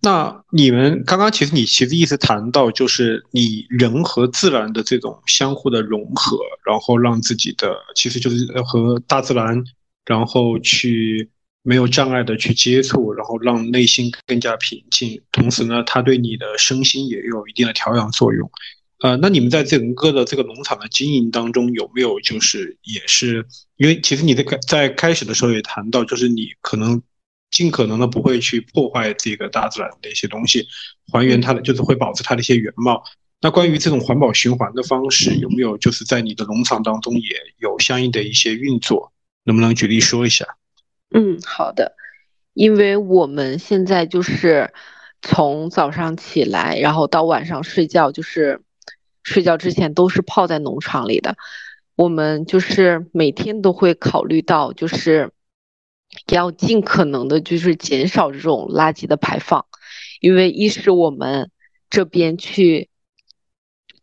[0.02, 9.62] 那你们刚刚其实你其实一直谈到，就是你人和自然的这种相互的融合，然后让自己的其实就是和大自然，
[10.06, 11.30] 然后去
[11.64, 15.20] 没有障碍的去接触，然后让内心更加平静。
[15.32, 18.52] 同时呢，它对你的身心也有一定的调养作用。
[19.00, 23.46] 呃，那你们在整个的这个农场的经营当中，有没有就是也是
[23.78, 27.02] 因为其实你在开在开始的时候也谈到，就是你可能。
[27.54, 30.66] 尽可能的不会去破坏这个大自然的一些东西，
[31.12, 33.04] 还原它的就是会保持它的一些原貌。
[33.42, 39.14] 那关于这种环保循环的方式，有没有就是在你的农场当中也有相应的一些运作？
[39.44, 40.48] 能不能举例说一下？
[41.14, 41.96] 嗯，好的。
[42.54, 44.74] 因为我们现在就是
[45.22, 48.62] 从早上起来，然后到晚上睡觉，就是
[49.24, 51.36] 睡觉之前都是泡在农场里的。
[51.96, 55.32] 我们就是每天都会考虑到，就是。
[56.28, 59.66] 要尽可能的，就是减少这种垃圾的排放，
[60.22, 61.50] 因为一是我们
[61.90, 62.88] 这边去，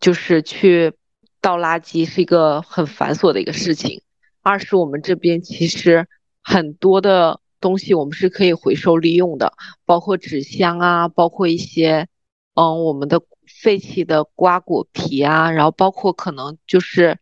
[0.01, 0.93] 就是去
[1.41, 4.03] 倒垃圾是一个很繁琐的一个事情，
[4.43, 6.09] 二是我们这边其实
[6.43, 9.53] 很多的东西我们是可以回收利用的，
[9.85, 12.09] 包括纸箱啊，包括一些
[12.55, 13.23] 嗯我们的
[13.63, 17.19] 废弃的瓜果皮啊，然后包括可能就是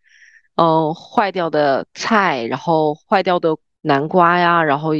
[0.56, 4.90] 嗯坏掉的菜，然后坏掉的南瓜呀，然后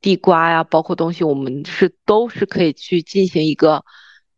[0.00, 3.84] 地瓜呀，包括东西我们是都是可以去进行一个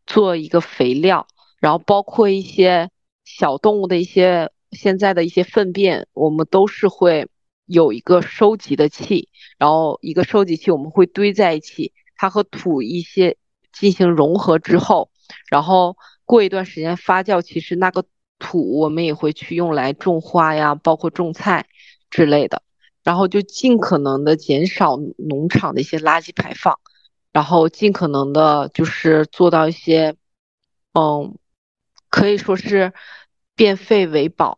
[0.05, 1.27] 做一个肥料，
[1.59, 2.89] 然后包括一些
[3.23, 4.51] 小动物的一些。
[4.71, 7.27] 现在的一些粪便，我们都是会
[7.69, 9.29] 有一个收集的器，
[9.59, 13.37] 然后一个收集器我们会堆在一起，它和土一些
[13.71, 15.11] 进行融合之后，
[15.51, 18.05] 然后过一段时间发酵，其实那个
[18.39, 21.67] 土我们也会去用来种花呀，包括种菜
[22.09, 22.63] 之类的，
[23.03, 26.79] 然后就尽可能的减少农场的一些垃圾排放，
[27.31, 30.15] 然后尽可能的就是做到一些，
[30.93, 31.37] 嗯，
[32.09, 32.93] 可以说是
[33.55, 34.57] 变废为宝。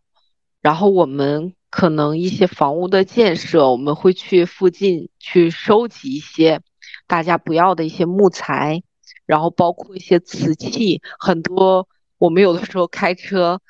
[0.61, 6.61] 然后我们可能一些房屋的建设，我们会去附近去收集一些
[7.07, 8.83] 大家不要的一些木材，
[9.25, 13.61] 然后包括一些瓷器，很多我们有的时候开车，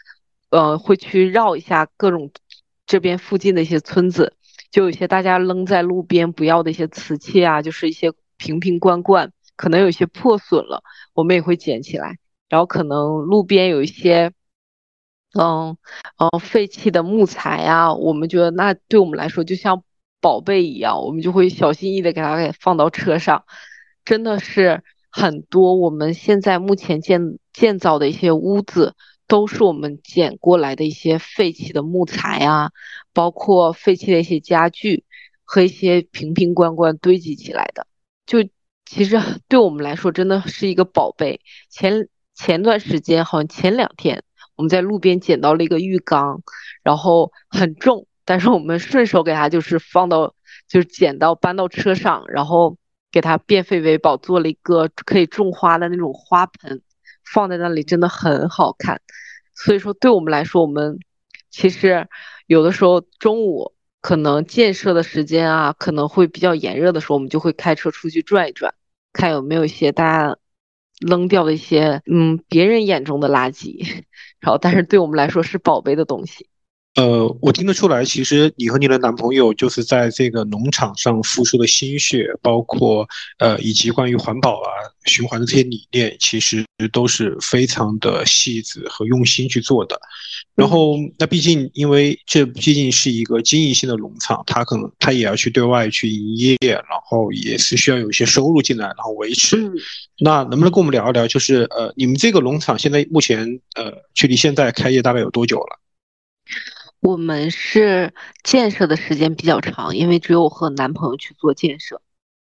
[0.49, 2.31] 呃，会去绕一下各种
[2.87, 4.33] 这边附近的一些村子，
[4.71, 10.83] 就有些大家扔在路边不要的一些瓷器啊，就是一些瓶瓶罐罐，可能有些破损了，
[11.13, 12.17] 我们也会捡起来，
[12.49, 14.31] 然后可能路边有一些。
[15.33, 15.77] 嗯
[16.17, 19.83] 嗯，废弃的木材呀，我们觉得那对我们来说就像
[20.19, 23.45] 宝贝一样，我们就会小心翼翼的给它给放到车上。
[24.03, 28.95] 真的是很多，我们现在目前建建造的一些屋子，
[29.27, 32.71] 都是我们捡过来的一些废弃的木材啊，
[33.13, 35.05] 包括废弃的一些家具
[35.45, 37.87] 和一些瓶瓶罐罐堆积起来的。
[38.25, 38.39] 就
[38.85, 39.17] 其实
[39.47, 41.39] 对我们来说，真的是一个宝贝。
[41.69, 44.23] 前前段时间，好像前两天。
[44.55, 46.41] 我们在路边捡到了一个浴缸，
[46.83, 50.35] 然后很重，但是我们顺手给它就是放到，
[50.67, 52.77] 就是捡到搬到车上，然后
[53.11, 56.81] 给它变废为宝，做了一个可以种花的那种花盆，
[57.23, 59.01] 放在那里真的很好看。
[59.55, 60.99] 所以说，对我们来说，我们
[61.49, 62.07] 其实
[62.45, 68.73] 有的时候中午可能建设的时间啊，可能会比较炎热的时候，我们就会开车出去转一转，
[69.13, 70.37] 看有没有一些大家。
[71.01, 74.03] 扔掉的一些，嗯，别人眼中的垃圾，
[74.39, 76.47] 然后但是对我们来说是宝贝的东西。
[76.95, 83.07] 呃，我听得出来，其实你和你的男朋友就是在这个农场上付出的心血，包括
[83.39, 84.67] 呃，以及关于环保啊、
[85.05, 89.97] 循环的这些理念，其实都是非常的细致和用心去做的。
[90.53, 99.71] 然后，那毕竟因为这毕竟是一个经营性的农场，它可能它也要去对外去营业，然后也是需要有一些收入进来，然后维持。
[100.19, 105.79] 那能不能跟我们聊一聊，就是呃，你们这个农场现在目前呃，距离现在开业大概有多久了？
[107.01, 111.99] 我们是建设的时间比较长，因为只有我和男朋友去做建设，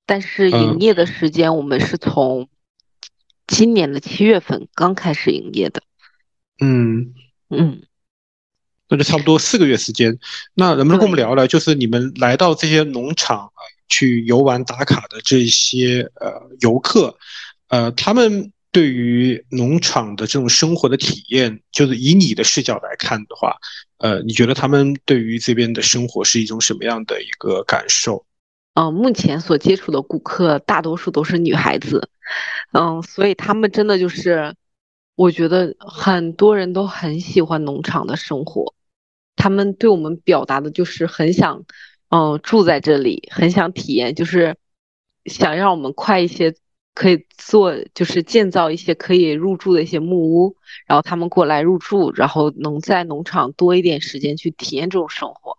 [0.05, 2.49] 但是营业的时间我们是从
[3.47, 5.83] 今年的七月份刚开始营业的。
[6.61, 7.15] 嗯
[7.51, 7.83] 嗯，
[8.89, 10.19] 那就差不多四个月时间。
[10.55, 13.53] 那能不能跟我们聊聊，就是你们来到这些农场
[13.87, 17.17] 去游玩打卡的这些呃游客，
[17.69, 18.53] 呃他们。
[18.75, 23.55] 对于农场的这种生活的体验，就是以你的视角来看的话，
[24.03, 28.27] 呃，你觉得他们对于这边的生活是一种什么样的一个感受？
[28.75, 32.09] 嗯，目前所接触的顾客大多数都是女孩子，
[32.73, 34.57] 嗯，所以他们真的就是，
[35.15, 38.75] 我觉得很多人都很喜欢农场的生活，
[39.37, 41.65] 他们对我们表达的就是很想，
[42.09, 44.57] 嗯，住在这里，很想体验，就是
[45.27, 46.55] 想让我们快一些。
[46.95, 55.57] 可以做，就是建造一些可以入住的一些木屋，然后他们过来入住，然后能在农场多一点时间去体验这种生活。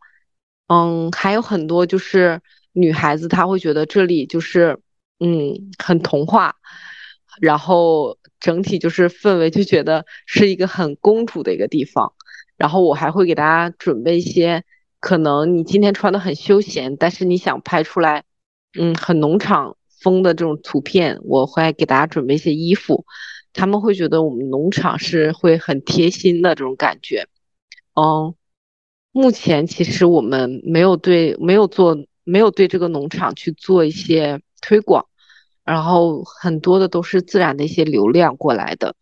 [0.67, 2.41] 嗯，还有很多就是
[2.72, 4.80] 女孩子，她会觉得这里就是
[5.19, 6.56] 嗯很童话，
[7.41, 12.13] 然后整体就是氛围就觉得是一个很公主的一个地方。
[12.58, 14.63] 然后我还会给大家准备一些，
[15.00, 18.24] 可能你今天穿的很休闲，但是你想拍出来，
[18.78, 19.76] 嗯，很农场。
[20.04, 23.06] 风的这种图片，我会给大家准备一些衣服，
[23.54, 27.28] 他们会觉得我们农场是会很贴心的这种感觉。
[27.95, 28.36] 嗯，
[29.12, 35.06] 目前其实我们没有对没有做没有对这个农场去做一些推广，
[35.64, 38.95] 然后很多的都是自然的一些流量过来的，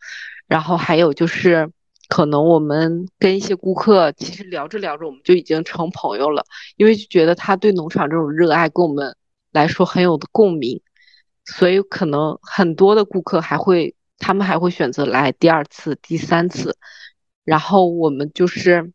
[0.47, 1.71] 然后还有就是
[2.09, 6.43] 可能我们跟一些顾客其实聊着聊着我们就已经成朋友了，
[6.75, 9.15] 因为就觉得他对农场这种热爱跟我们
[9.51, 10.81] 来说很有共鸣。
[11.45, 16.77] 所以可能很多的顾客还会，他们还会选择来第二次、第三次。
[17.43, 18.93] 然后我们就是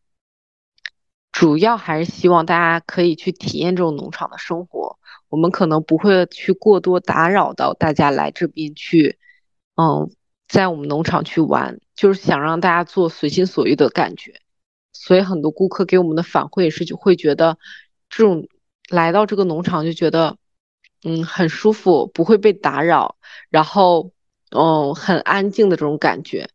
[1.32, 4.98] 主要还是希望大家可以去体验这种农场的生活。
[5.28, 9.18] 我们可能不会去过多打扰到大家来这边去，
[9.74, 10.08] 嗯，
[10.46, 14.40] 在我们农场去玩，就是想让大家做随心所欲的感觉。
[14.92, 17.58] 所以很多顾客给我们的反馈是，就会觉得
[18.08, 18.48] 这种
[18.88, 20.38] 来到这个农场就觉得，
[21.02, 23.16] 嗯，很舒服，不会被打扰，
[23.50, 24.12] 然后，
[24.50, 26.48] 嗯，很安静的这种感觉。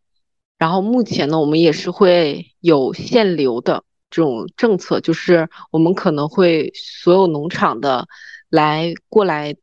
[0.58, 3.84] 然后目前呢，我们也是会有限流的。
[4.10, 8.08] 这种政策就是我们可能会所有农场的
[8.50, 9.56] 来过来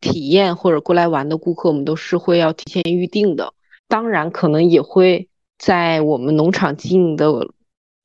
[0.00, 3.52] 体验或者过来玩的顾客，我们都是会要提前预定的。
[3.88, 5.28] 当然，可能也会
[5.58, 7.32] 在我们农场经营的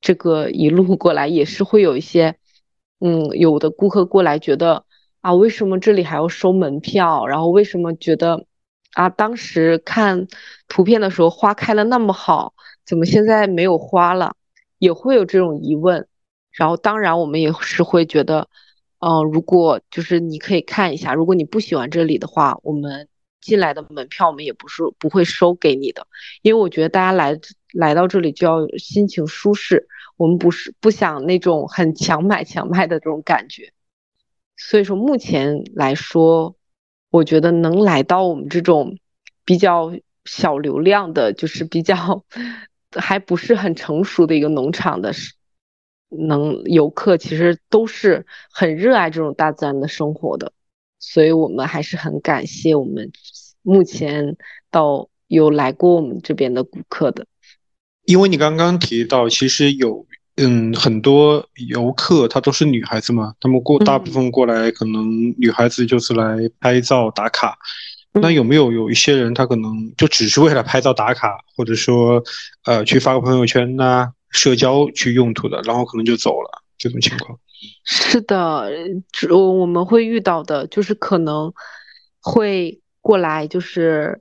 [0.00, 2.36] 这个一路过来，也是会有一些，
[2.98, 4.84] 嗯，有的顾客过来觉得
[5.24, 7.26] 啊，为什么这里还要收门票？
[7.26, 8.44] 然后为什么觉得
[8.92, 10.28] 啊，当时看
[10.68, 12.52] 图片的时候花开了那么好，
[12.84, 14.36] 怎么现在没有花了？
[14.78, 16.06] 也会有这种疑问，
[16.52, 18.48] 然后当然我们也是会觉得，
[18.98, 23.08] 嗯，如果就是你可以看一下，如果你不喜欢这里的话，我们
[23.40, 26.06] 进来的门票我们也不是不会收给你的，
[26.42, 27.40] 因为我觉得大家来
[27.72, 33.72] 来到这里就要心情舒适，我们不是不想那种很强买强卖的这种感觉，
[34.56, 36.56] 所以说目前来说，
[37.10, 38.98] 我觉得能来到我们这种
[39.44, 39.92] 比较
[40.24, 42.24] 小流量的，就是比较。
[42.96, 45.12] 还不是很成熟的一个农场的，
[46.10, 50.52] 能游客其实都是很热爱这种大自然的生活的，
[51.00, 53.10] 所以我们还是很感谢我们
[53.62, 54.36] 目前
[54.70, 57.26] 到有来过我们这边的顾客的。
[58.04, 60.06] 因为你刚刚提到，其实有
[60.36, 67.56] 嗯很多游客，她都是女孩子嘛，她们过大部分过来，可能女孩子就是来拍照打卡。
[68.16, 72.22] 那有没有有一些人，他可能就只是为了拍照打卡，或者说，
[72.64, 77.36] 呃，去发个朋友圈呐，社交去用途的，然后可能就走了这种情况？
[77.82, 78.70] 是的，
[79.30, 81.52] 我我们会遇到的，就是可能
[82.20, 84.20] 会过来，就是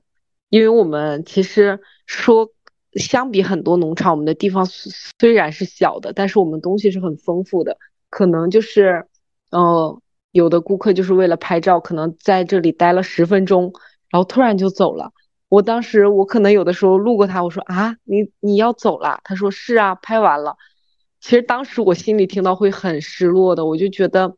[0.49, 2.49] 因为我们其实说，
[2.95, 7.77] 相比很多农场，我们的地方虽然是小的，但是我们东西是很丰富的，
[8.09, 9.07] 可能就是，
[9.51, 9.99] 呃。
[10.33, 13.71] 有的顾客就是为了拍照，可能在这里待了十分钟，
[14.09, 15.11] 然后突然就走了。
[15.47, 19.21] 我当时我可能有的时候路过他，我说啊，你你要走了？
[19.23, 20.57] 他说是啊，拍完了。
[21.21, 24.35] 其实当时我心里听到会很失落的，我就觉得，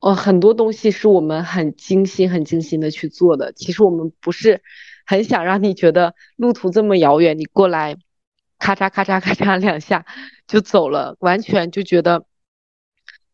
[0.00, 3.52] 呃，很多东西是我们很精心、很精心的去做的。
[3.52, 4.60] 其实我们不是
[5.08, 7.96] 很想让你觉得路途这么遥远，你过来，
[8.58, 10.04] 咔嚓咔嚓咔嚓两下
[10.46, 12.26] 就走了，完全就觉得。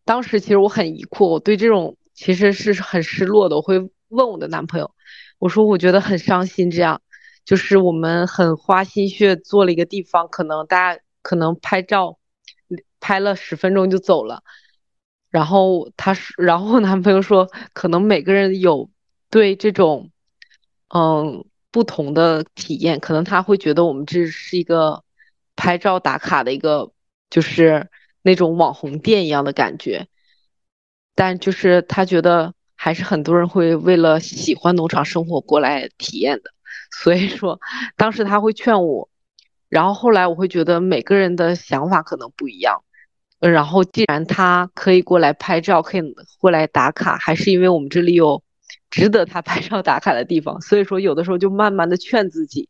[0.05, 3.57] 当时其实我很疑惑，我对这种其实是很失落的。
[3.57, 4.95] 我会问我的男朋友，
[5.41, 7.03] 我说我觉得很伤心，这样
[7.45, 12.19] 就是我们很花心血做了一个地方，可能大家可能拍照
[13.01, 14.45] 拍了十分钟就走了。
[15.29, 18.89] 然后他，然后我男朋友说，可能每个人有
[19.29, 20.13] 对这种
[20.95, 21.45] 嗯
[21.75, 25.03] 不同的体验，可能他会觉得我们这是一个
[25.57, 26.93] 拍照打卡的一个
[27.29, 27.91] 就是。
[28.27, 30.09] 那种网红店一样的感觉，
[31.15, 36.51] 但就是他觉得还是很多人会为了喜欢农场生活过来体验的，
[36.91, 37.61] 所以说
[37.99, 39.11] 当时他会劝我，
[39.69, 42.83] 然后后来我会觉得每个人的想法可能不一样，
[43.41, 48.43] 然后既然他可以过来拍照，可以过来打卡，还是因为我们这里有
[48.95, 52.69] 值得他拍照打卡的地方，所以说有的时候就慢慢的劝自己。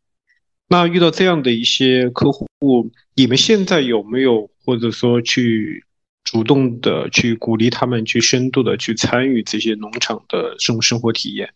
[0.67, 4.49] 那遇到这样的一些客户，你们现在有没有？
[4.65, 5.85] 或者说去
[6.23, 11.47] 主动的去鼓励他们去深度的去参与这些农场的这种生活体验，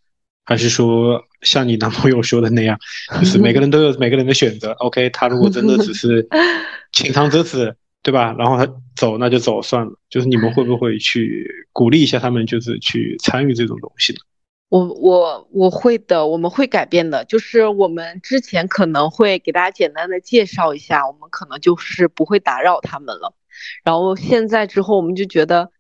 [0.46, 2.78] 还是说像你男朋友说的那样，
[3.20, 4.74] 就是每个人都有每个人的选择。
[4.74, 6.28] OK，他如果真的只是
[6.92, 8.36] 浅尝辄止，对吧？
[8.38, 9.92] 然后他走那就走算了。
[10.08, 14.20] 就是你们会不会去鼓励一下他们，就是去参与这种东西呢？
[14.70, 17.26] 我我我会的，我们会改变的。
[17.26, 23.34] 就是我们之前可能会给大家简单的介绍一下，我们可能就是不会打扰他们了。
[23.84, 25.72] 然后现在之后，我们就觉得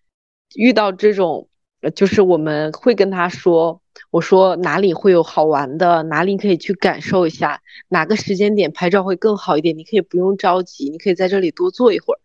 [0.55, 1.47] 遇到这种，
[1.93, 3.79] 就是我们会跟他说，
[4.09, 12.19] 我说哪里会有好玩的，哪里可以去感受一下，哪个时间点拍照会更好一点，你可以不用着急，你可以在这里多坐一会儿。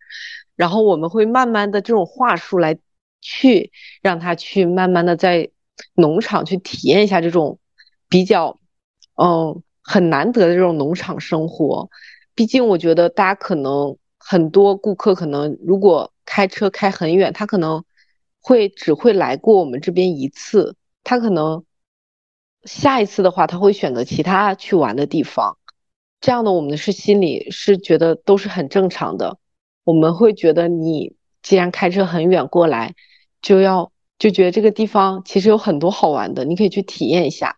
[0.55, 2.79] 然后我们会慢慢的这种话术来
[3.21, 5.51] 去让他去慢慢的在。
[5.95, 7.59] 农场去体验一下这种
[8.09, 8.59] 比较，
[9.15, 11.89] 嗯，很难得的这种农场生活。
[12.33, 17.83] 毕竟我觉得大家可能很多顾客可能如果开车开很远，他可能
[18.41, 21.63] 会只会来过我们这边一次，他可能
[22.63, 25.57] 下一次的话他会选择其他去玩的地方。
[26.19, 29.37] 这样的我们是心里是觉得都是很正常的。
[29.83, 32.95] 我们会觉得你既然开车很远过来，
[33.41, 37.57] 就要就觉得这个地方其实有很多好玩的，你可以去体验一下。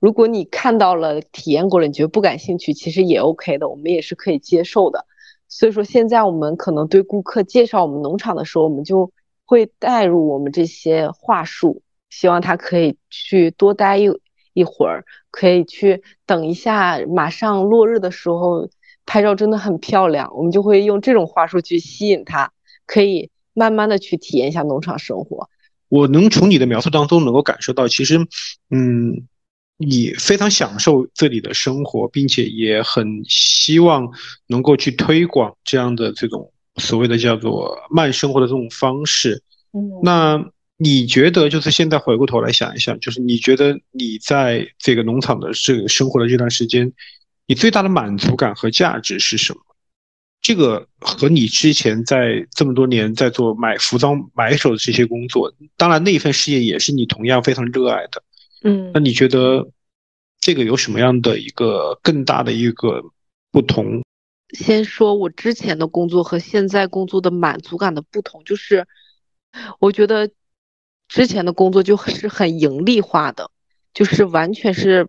[0.00, 5.06] 如果你看到了、体验过了，你觉得不感兴趣，其实也 OK 的，我们也是可以接受的。
[5.48, 9.12] 所以说，现在我们可能对顾客介绍我们农场的时候，我们就
[9.44, 14.08] 会带入我们这些话术，希望他可以去多待一
[14.54, 18.68] 一会儿，可以去等一下，马上落日的时候
[19.04, 20.32] 拍照真的很漂亮。
[20.34, 22.50] 我们就会用这种话术去吸引他，
[22.86, 25.48] 可以慢慢的去体验一下农场生活。
[25.92, 28.18] 我能从你的描述当中能够感受到，其实，
[28.70, 29.28] 嗯。
[29.78, 34.08] 你非常享受这里的生活，并且也很希望
[34.46, 39.42] 能够去推广这样的这种所谓的叫做慢生活的这种方式。
[39.72, 40.44] 嗯，那
[40.76, 46.92] 你觉得就是现在回过头来想一想，就是你觉得你在这个农场的这个生活的这段时间，
[47.48, 49.60] 你最大的满足感和价值是什么？
[50.42, 58.24] 这个和你之前在这么多年在做买服装买手的这些工作，当然那一份事业也是你同样非常热爱的。
[58.64, 59.70] 嗯，那你觉得
[60.40, 63.00] 这个有什么样的一个更大的一个
[63.52, 64.02] 不同？
[64.52, 68.86] 先说我之前的工作和现在工作的满足感的不同，就是
[69.78, 70.28] 我觉得
[71.06, 73.50] 之前的工作就是很盈利化的，
[73.94, 75.08] 就是完全是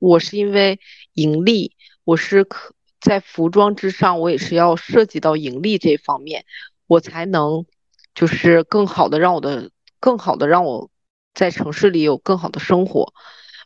[0.00, 0.80] 我是因为
[1.14, 6.46] 盈利，我是可在服装之上，我也是要涉及到盈利这方面，
[6.86, 7.66] 我才能
[8.14, 10.88] 就是更好的让我的更好的让我。
[11.34, 13.14] 在城市里有更好的生活，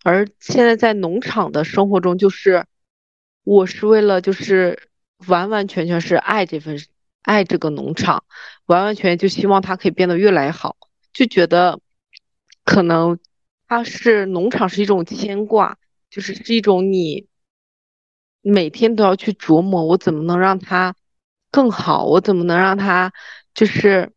[0.04, 2.64] 而现在在农场的生活中，就是
[3.42, 4.88] 我是为了就是
[5.26, 6.80] 完完全全是爱这份
[7.22, 8.22] 爱这个农场，
[8.66, 10.76] 完完全全就希望它可以变得越来越好，
[11.12, 11.80] 就觉得
[12.62, 13.18] 可能
[13.66, 15.76] 它是农场是一种牵挂，
[16.08, 17.26] 就是是一种你
[18.48, 20.94] 每天都要去琢磨，我怎么能让它
[21.50, 23.12] 更好，我怎么能让它
[23.54, 24.12] 就是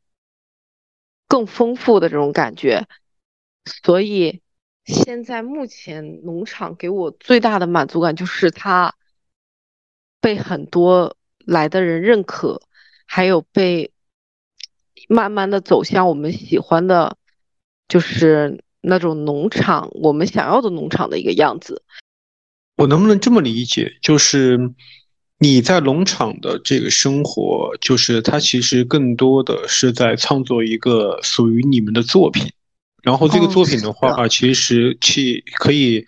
[1.27, 2.88] 更丰富的这种感觉。
[3.65, 4.41] 所以，
[4.86, 8.93] 现在目前农场给我最大的满足感就是它
[10.21, 12.61] 被很多来的人认可，
[13.07, 13.91] 还有被
[15.07, 17.17] 慢慢的走向我们喜欢的，
[17.88, 21.82] 就是那种农场，我们想要的农场的一个样子。
[22.80, 23.97] 我能不能这么理解？
[24.01, 24.57] 就是
[25.38, 32.49] 你在农场的这个生活，就是它其实更多的是在创作一个属于你们的作品。
[33.03, 36.05] 然后这个作品的话，其实去可以，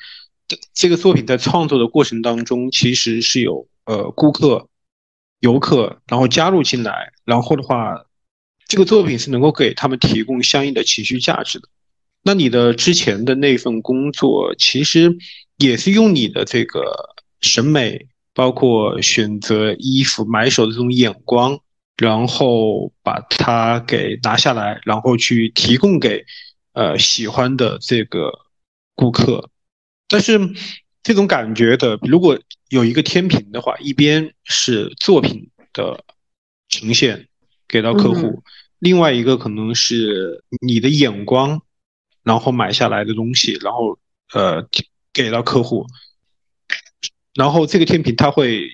[0.73, 4.69] 这个作品在创作的过程当中，其实是有呃顾客、
[5.41, 8.05] 游客，然后加入进来，然后的话，
[8.65, 11.67] 这个作品是能够给他们提供相应的情绪价值的。
[12.23, 15.17] 那你的之前的那份工作，其实
[15.61, 21.59] 也是用你的这个审美，包括选择衣服、买手的这种眼光，
[21.97, 26.25] 然后把它给拿下来，然后去提供给。
[26.73, 28.31] 呃，喜欢的这个
[28.95, 29.49] 顾客，
[30.07, 30.39] 但是
[31.03, 32.39] 这种感觉的，如果
[32.69, 36.05] 有一个天平的话，一边是作品的
[36.69, 37.27] 呈现
[37.67, 38.41] 给到客户，
[38.79, 41.61] 另外一个可能是你的眼光，
[42.23, 43.99] 然后买下来的东西，然后
[44.33, 44.65] 呃
[45.13, 45.85] 给到客户，
[47.33, 48.69] 然后这个天平它会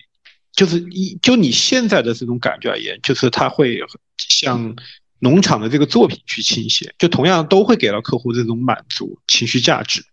[0.52, 3.80] 就是一就你现在的这种感觉而言，就是它会
[4.18, 4.76] 向。
[5.20, 10.06] 农场的这个作品去倾斜，就同样都会给到客户这种满足情绪价值，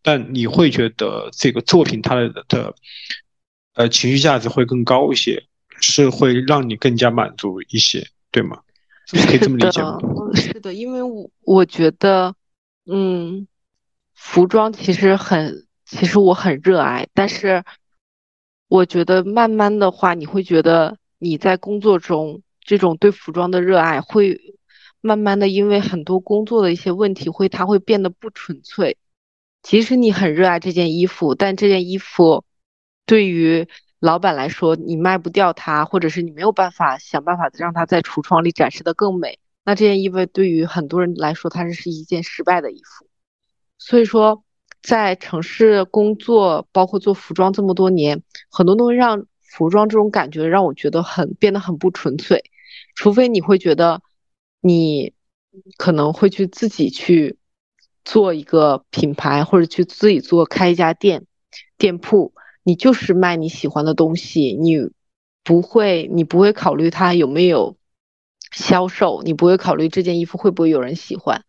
[0.00, 2.74] 但你会觉得这个作品它的的
[3.74, 5.44] 呃情绪价值会更高一些，
[5.82, 8.60] 是会让你更加满足一些，对吗？
[9.10, 9.98] 可以这么理解吗？
[10.34, 12.34] 是的，因为我我觉得，
[12.86, 13.46] 嗯，
[14.22, 17.64] 服装其实很，其实我很热爱，但是
[18.68, 22.42] 我觉得慢慢的话，你会觉得你在工作中。
[22.64, 24.40] 这种对服装的热爱会
[25.00, 28.96] 慢慢的，因为很多工作的一些问题，会它会变得不纯粹。
[29.62, 32.44] 即使你很热爱这件衣服，但这件衣服
[33.04, 33.66] 对于
[33.98, 43.08] 老板来说，你卖不掉它，或者是你没有办法想办法让它在橱窗里展示的更美，那这件衣服对于很多人来说，它是一件失败的衣服。
[43.84, 44.44] 所以说，
[44.80, 52.44] 在城市工作，包括做服装这么多年，很多东西让服装这种感觉让我觉得很变得很不纯粹。
[52.94, 54.00] 除非你会觉得，
[54.60, 55.12] 你
[55.76, 57.38] 可能会去自己去
[58.04, 61.26] 做一个品牌，或者去自己做开一家店
[61.76, 64.90] 店铺，你就是卖你喜欢的东西，你
[65.42, 67.76] 不会你不会考虑它有没有
[68.52, 71.44] 销售，你不会考虑这件衣服会不会有人喜欢。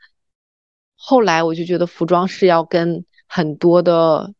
[1.05, 4.33] 后来我就觉得服装是要跟很多的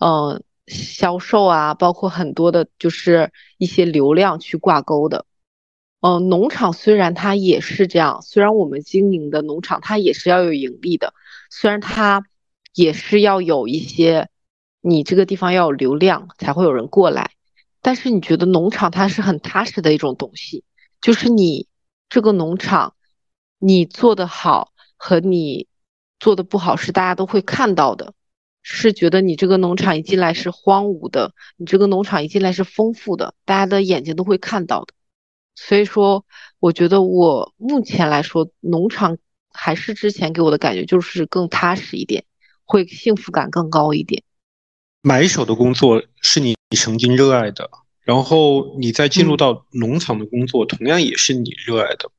[0.00, 5.24] 嗯销售啊，包括很多的就是一些流量去挂钩的。
[6.00, 11.14] 嗯，农场虽然它也是这样，虽然我们经营的农场它也是要有盈利的，
[11.48, 12.22] 虽然它
[12.74, 14.28] 也是要有一些，
[14.82, 17.30] 你这个地方要有流量才会有人过来，
[17.80, 20.64] 但是你觉得农场它是很踏实的一种东西，
[21.00, 21.66] 就是你
[22.10, 22.94] 这个农场，
[23.58, 25.66] 你做的好和你
[26.20, 28.12] 做的不好是大家都会看到的，
[28.62, 34.92] 是觉得你这个农场一进来是荒芜的，你这个农场一进来是丰富的，大家的眼睛都会看到的。
[35.56, 36.24] 所以说，
[36.58, 39.18] 我觉得我目前来说，农场
[39.50, 42.24] 还是之前给我的感觉就是更踏实一点，
[42.64, 44.22] 会幸福感更高一点。
[45.02, 47.70] 买手的工作是你曾经热爱的，
[48.04, 52.10] 然后你再进入到农场的工作，同样也是你热爱的。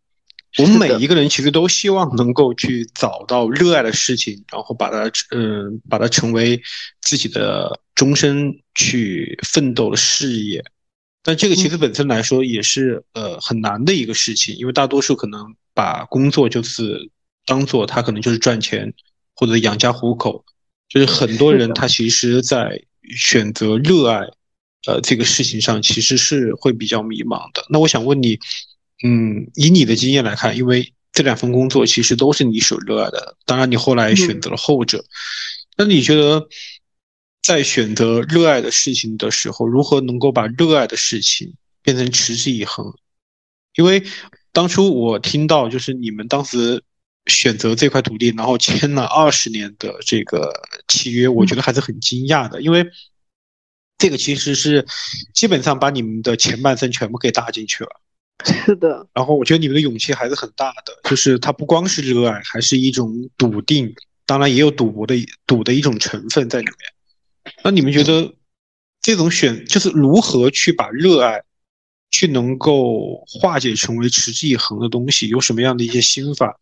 [0.57, 6.61] 我们每一个人其实都希望能够去找到热爱的事情，然后把它，嗯，把它成为
[7.01, 10.63] 自己的终身去奋斗的事业。
[11.23, 17.09] 但这个其实本身来说也是呃很难的一个事情，因为大多数可能把工作就是
[17.45, 18.93] 当做他可能就是赚钱
[19.35, 20.43] 或者养家糊口，
[20.89, 22.83] 就是很多人他其实在
[23.15, 24.19] 选择热爱
[24.87, 27.63] 呃这个事情上其实是会比较迷茫的。
[27.69, 28.39] 那我想问你，
[29.03, 35.03] 嗯，以你的经验来看，因为这两份工作其实都是你所热爱的，当然你后来选择了后者，
[35.77, 36.47] 那你觉得？
[37.43, 42.85] 在选择热爱的事情的时候，如何能够把热爱的事情变成持之以恒？
[43.73, 44.03] 因为
[44.51, 46.83] 当初我听到，就是你们当时
[47.25, 50.53] 选择这块土地，然后签了二十年的这个
[50.87, 52.61] 契约，我觉得还是很惊讶的。
[52.61, 52.85] 因为
[53.97, 54.85] 这个其实是
[55.33, 58.00] 基本上把你们的前半生全部给搭进去了。
[58.65, 59.07] 是的。
[59.13, 63.93] 然后我觉得你们的勇气还是很大的，就是它不光是热爱，还是一种笃定，
[64.25, 65.15] 当然也有赌博的
[65.45, 67.53] 赌的一种成分在里面。
[67.63, 68.33] 那你们觉得
[69.01, 71.41] 这种选就是如何去把热爱
[72.11, 75.27] 去能够化解成为持之以恒的东西？
[75.27, 76.57] 有什么样的一些心法？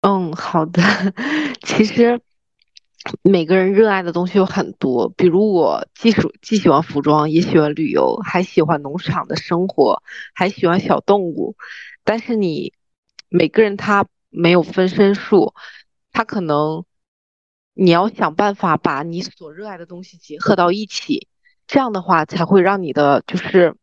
[0.00, 0.82] 嗯，好的。
[1.66, 2.20] 其实
[3.22, 10.02] 每个人热爱的东西有很多，比如我既属既喜欢服装，也喜欢旅游，还喜欢农场的生活，
[10.34, 11.56] 还喜欢小动物。
[12.04, 12.72] 但是你
[13.28, 15.54] 每个人他没有分身术，
[16.12, 16.84] 他可能。
[17.76, 21.26] 你要想办法把你所热爱的东西结合到一起，
[21.66, 23.74] 这样的话才会让你的就是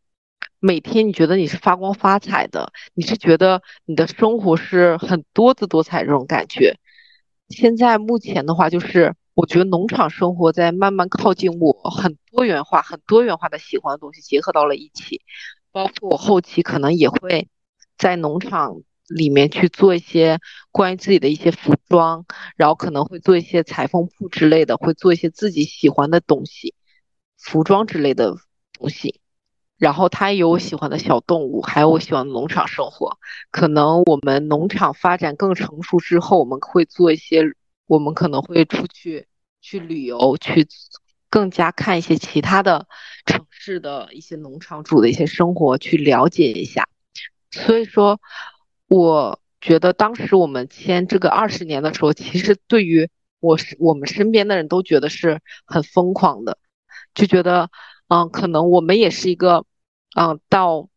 [0.62, 6.80] 每天你觉得你是发光发彩的，你是觉得你的生活是很多姿多彩这种感觉。
[7.52, 15.22] 现在目前的话，就是我觉得农场生活在慢慢靠近我，很多元化、很多元化的喜欢的东西结合到了一起，
[15.72, 17.48] 包括我后期可能也会
[17.98, 18.82] 在农场。
[19.08, 20.40] 里面去做一些
[20.72, 22.26] 关于自己的一些服装，
[22.56, 26.76] 然后可能会做一些裁缝铺之类的，会做一些自己喜欢的东西，
[27.38, 28.38] 服装之类的
[28.72, 29.20] 东西。
[29.82, 33.18] 然后他也有我喜欢的小动物，还有我喜欢的农场生活。
[33.50, 37.42] 可能我们农场发展更成熟之后，我们会做一些，
[37.88, 39.26] 我们可能会出去
[39.60, 40.68] 去旅游，去
[41.32, 42.86] 更加看一些其他的
[43.26, 46.88] 城市的一些农场主的一些生活，去了解一下。
[47.52, 48.20] 所以说。
[48.94, 53.10] 我觉得当时我们签这个二十年的时候，其实对于
[53.40, 56.58] 我是我们身边的人都觉得是很疯狂的，
[57.14, 57.70] 就觉得，
[58.10, 59.64] 嗯，可能我们也是一个，
[60.16, 60.90] 嗯，到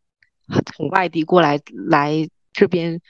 [0.65, 3.01] 从外地过来来这边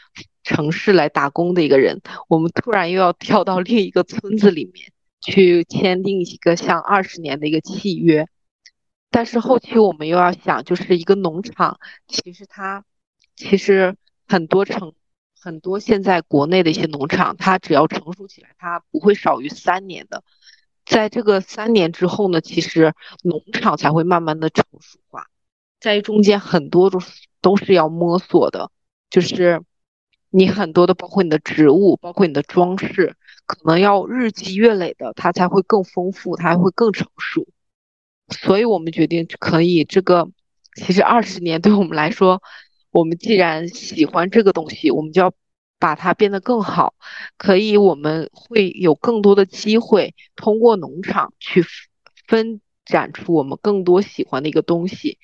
[0.44, 4.92] 城市来打工的一个人，我们突然又要跳到另一个村子里面
[5.22, 8.28] 去签订一个像二十年的一个契约，
[9.10, 12.84] 但是后期我们又要想，就是一个农场，其实它
[13.36, 13.96] 其实。
[14.28, 14.96] 很多成
[15.40, 20.24] 很多现在国内的一些农场，它只要成熟起来，它不会少于三年的。
[20.84, 25.28] 在这个三年之后呢，其实农场才会慢慢的成熟化。
[25.80, 27.00] 在中间很多都
[27.42, 28.72] 都是要摸索的，
[29.10, 29.62] 就是
[30.30, 33.16] 你很多的，包括你的植物，包括你的装饰，
[33.46, 37.48] 可能要日积月累的，它才会更丰富，它还会更成熟。
[38.30, 40.30] 所以我们决定可以这个，
[40.76, 42.42] 其实二十年对我们来说。
[42.92, 45.34] 我们既然喜欢这个东西，我们就要
[45.80, 46.96] 把它变得更好。
[47.38, 51.62] 可以，我们会有更多的机会通过农场去
[52.26, 55.20] 分展出我们更多喜欢的一个东西。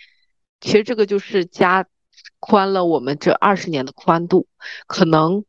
[0.62, 1.86] 其实这个就是加
[2.40, 4.48] 宽了我们这二十年的宽度。
[4.88, 5.44] 可能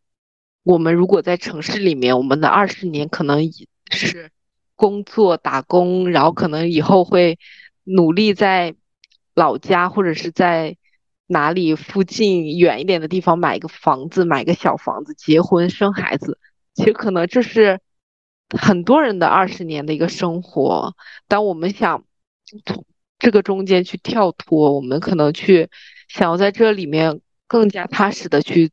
[0.65, 3.49] 我们如果在城市里面，我们的二十年可能
[3.91, 4.33] 是
[4.75, 7.39] 工作打工，然后可能以后会
[7.85, 8.75] 努力在
[9.35, 10.77] 老家或者是在。
[11.29, 16.39] 哪里附近远一点的地方买一个房子，买个小房子，结婚生孩子，
[16.75, 17.81] 其实可能这是
[18.51, 20.95] 很多人的二十年的一个生活。
[21.29, 22.05] 当我们想
[22.67, 22.85] 从
[23.23, 25.71] 这个中间去跳脱，我们可能去
[26.09, 28.73] 想要在这里面更加踏实的去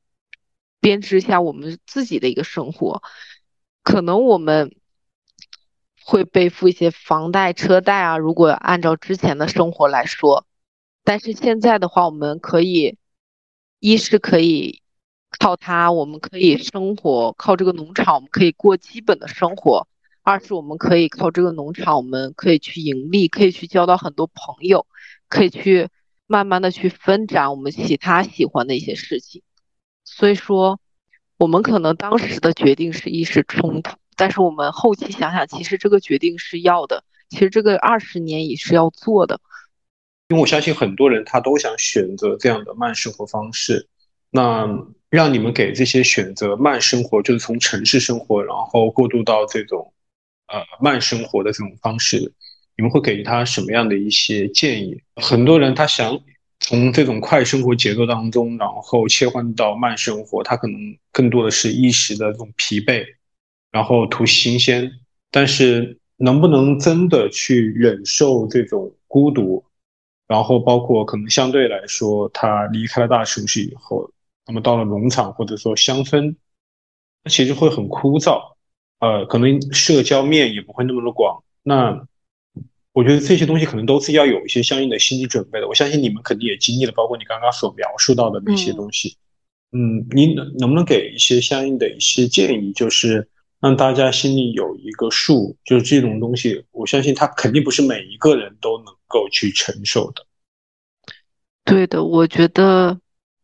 [0.79, 3.03] 编织一下我们自己的一个生活。
[3.83, 4.75] 可能我们
[6.03, 10.47] 会背负一些房贷、车贷啊，如果按照之前的生活来说，
[11.03, 12.97] 但是现在的话，我们可以
[13.79, 14.81] 一是可以
[15.37, 19.85] 靠它，我们可以生活，靠这个农场，我们可以过基本的生活；
[20.23, 24.87] 二是我们可以靠这个农场，我们可以去盈利，可以去交到很多朋友，
[25.27, 25.89] 可以去。
[26.31, 29.41] 慢慢的去分展我们其他喜欢的一些事情，
[30.03, 30.79] 所以说，
[31.37, 39.41] 我们可能当时的决定是一时冲突，但是我们后期想想，其实这个决定是要的，其实这个二十年也是要做的。
[40.27, 43.87] 因为我相信很多人他都想选择这样的慢生活方式，
[44.29, 44.67] 那
[45.09, 49.91] 让你们给这些选择慢生活，就是从城市生活然后过渡到这种
[50.51, 52.33] 呃慢生活的这种方式。
[52.75, 55.01] 你们会给他什么样的一些建议？
[55.15, 56.17] 很多人他想
[56.61, 63.05] 从这种快生活节奏当中，然后切换到慢生活，他可能更多的是一时的这种疲惫，
[63.71, 64.89] 然后图新鲜。
[65.29, 69.65] 但是能不能真的去忍受这种孤独？
[70.27, 74.09] 然后包括可能相对来说，他离开了大城市以后，
[74.47, 76.35] 那么到了农场或者说乡村，
[77.23, 78.55] 那其实会很枯燥，
[78.99, 81.43] 呃，可能社交面也不会那么的广。
[81.63, 82.05] 那
[82.91, 85.67] 我觉得这些东西可能都是要有一些相应的心理准备的。
[85.67, 89.15] 我相信你们肯定也经历了，包括你刚刚所描述到的那些东西。
[89.71, 93.29] 嗯，你能能不能给一些相应的一些建议，就是
[93.61, 100.25] 让大家心里有一个数，就是这种东西，我相信它肯定不是每一个人都能够去承受的。
[101.63, 102.99] 对的，我觉得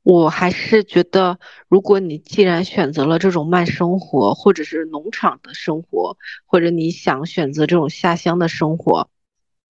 [0.05, 9.09] 我还是觉得，如果你既然选择了这种慢生活，或者是农场的生活，或者你想选择这种下乡的生活。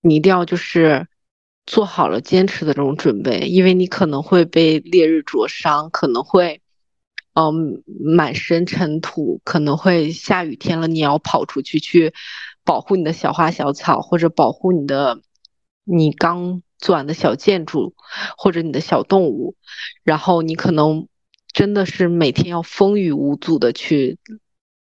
[0.01, 1.07] 你一定要就是
[1.65, 6.61] 做好了坚持的这种准备，因为你可能会被烈日灼伤，可能会
[7.33, 12.13] 嗯满身尘土，可能会下雨天了，你要跑出去去
[12.65, 15.21] 保护你的小花小草，或者保护你的
[15.85, 17.95] 你刚做的小建筑，
[18.37, 19.55] 或者你的小动物，
[20.03, 21.07] 然后你可能
[21.51, 24.17] 真的是每天要风雨无阻的去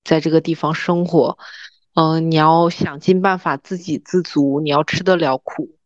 [0.04, 1.38] 在这个地方生活。
[1.96, 5.78] 嗯，你要想尽办法自给自足，你要吃得了苦。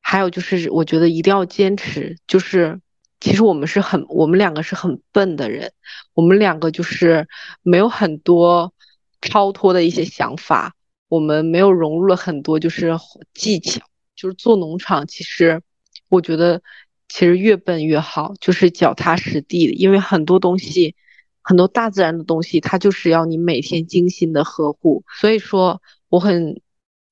[0.00, 2.16] 还有就是，我觉得一定要坚持。
[2.26, 2.80] 就是，
[3.20, 5.72] 其实我们是很，我们两个是很笨的人，
[6.14, 7.28] 我们两个就是
[7.62, 8.72] 没有很多
[9.20, 10.74] 超脱的一些想法，
[11.08, 12.98] 我们没有融入了很多就是
[13.34, 13.82] 技巧。
[14.20, 15.62] 就是做农场，其实
[16.08, 16.62] 我觉得
[17.08, 20.96] 其实越笨越好，就是脚踏实地的，因为很多东西。
[21.42, 25.04] 很多大自然的东西，它就是要你每天精心的呵护。
[25.18, 26.60] 所以说，我很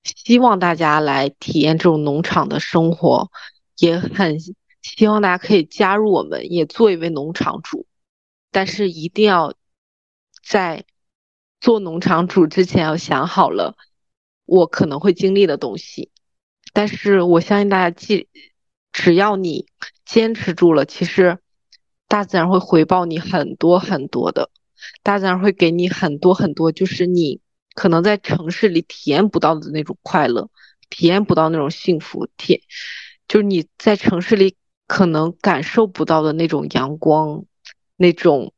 [0.05, 3.31] 希望大家来体验这种农场的生活，
[3.79, 7.87] 也很希望大家可以加入我们，也做一位农场主。
[8.53, 9.55] 但是一定要
[10.47, 10.85] 在
[11.59, 13.77] 做农场主之前要想好了
[14.45, 16.11] 我可能会经历的东西。
[16.79, 18.29] 但是我相信大家，既
[18.93, 19.67] 只要你
[20.05, 21.39] 坚持住了，其实。
[22.07, 24.49] 大自然会回报你很多很多的，
[25.03, 27.41] 大自然会给你很多很多，就是你
[27.75, 30.49] 可能在城市里体验不到的那种快乐，
[30.89, 32.63] 体验不到那种幸福，体
[33.27, 34.57] 就是你在城市里
[34.87, 37.45] 可能感受不到的那种阳光，
[37.97, 38.55] 那种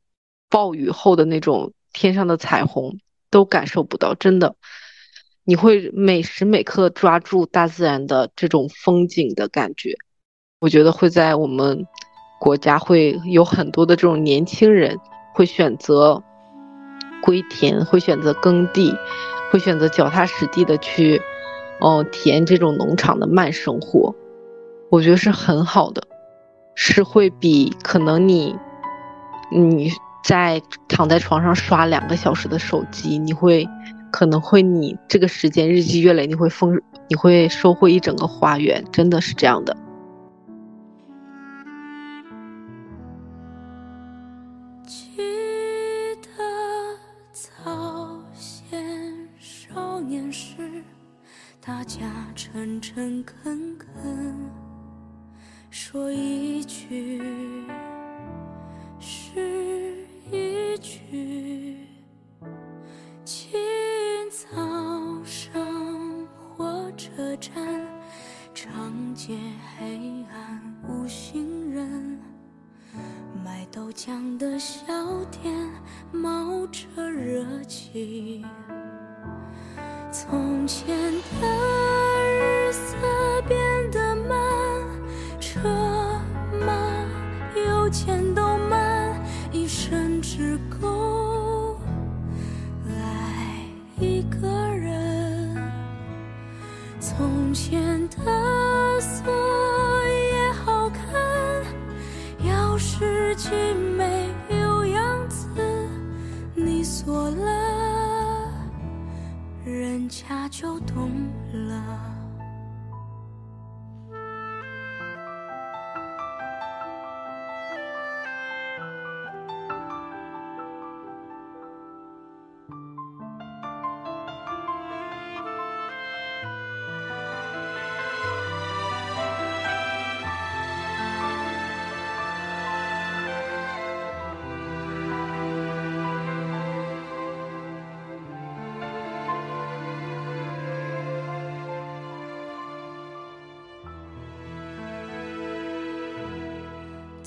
[0.47, 2.99] 暴雨后的那种天上的彩虹
[3.31, 4.55] 都感受不到，真的，
[5.43, 9.95] 你会每时每刻抓住大自然的这种风景的感觉，
[10.59, 11.85] 我觉得会在我们。
[12.43, 14.97] 国家会有很多的这种年轻人
[15.31, 16.23] 会选择
[17.21, 18.97] 归田，会选择耕地，
[19.51, 21.21] 会选择脚踏实地的去，
[21.79, 24.15] 哦，体验这种农场的慢生活。
[24.89, 26.01] 我觉得是很好的，
[26.73, 28.55] 是会比可能你
[29.51, 29.91] 你
[30.23, 33.67] 在躺在床上刷两个小时的手机，你会
[34.11, 39.75] 可能会你这个时间日积月累，你会丰你会收获一整个花园，真的是这样的。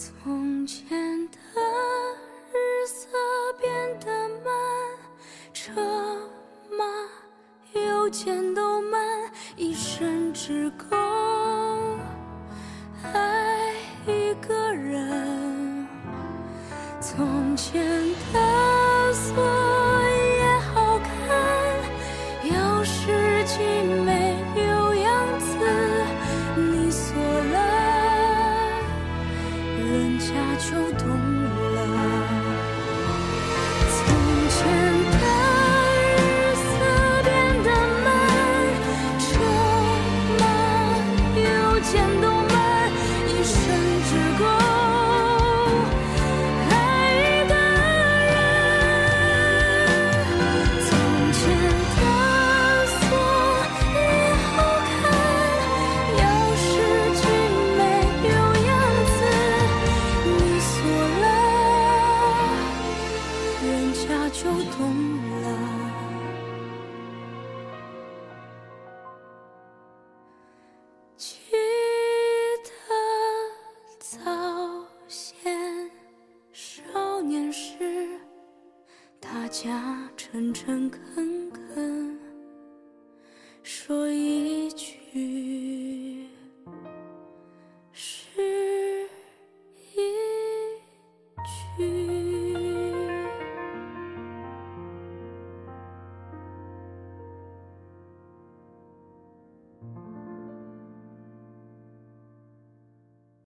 [0.04, 0.43] 从前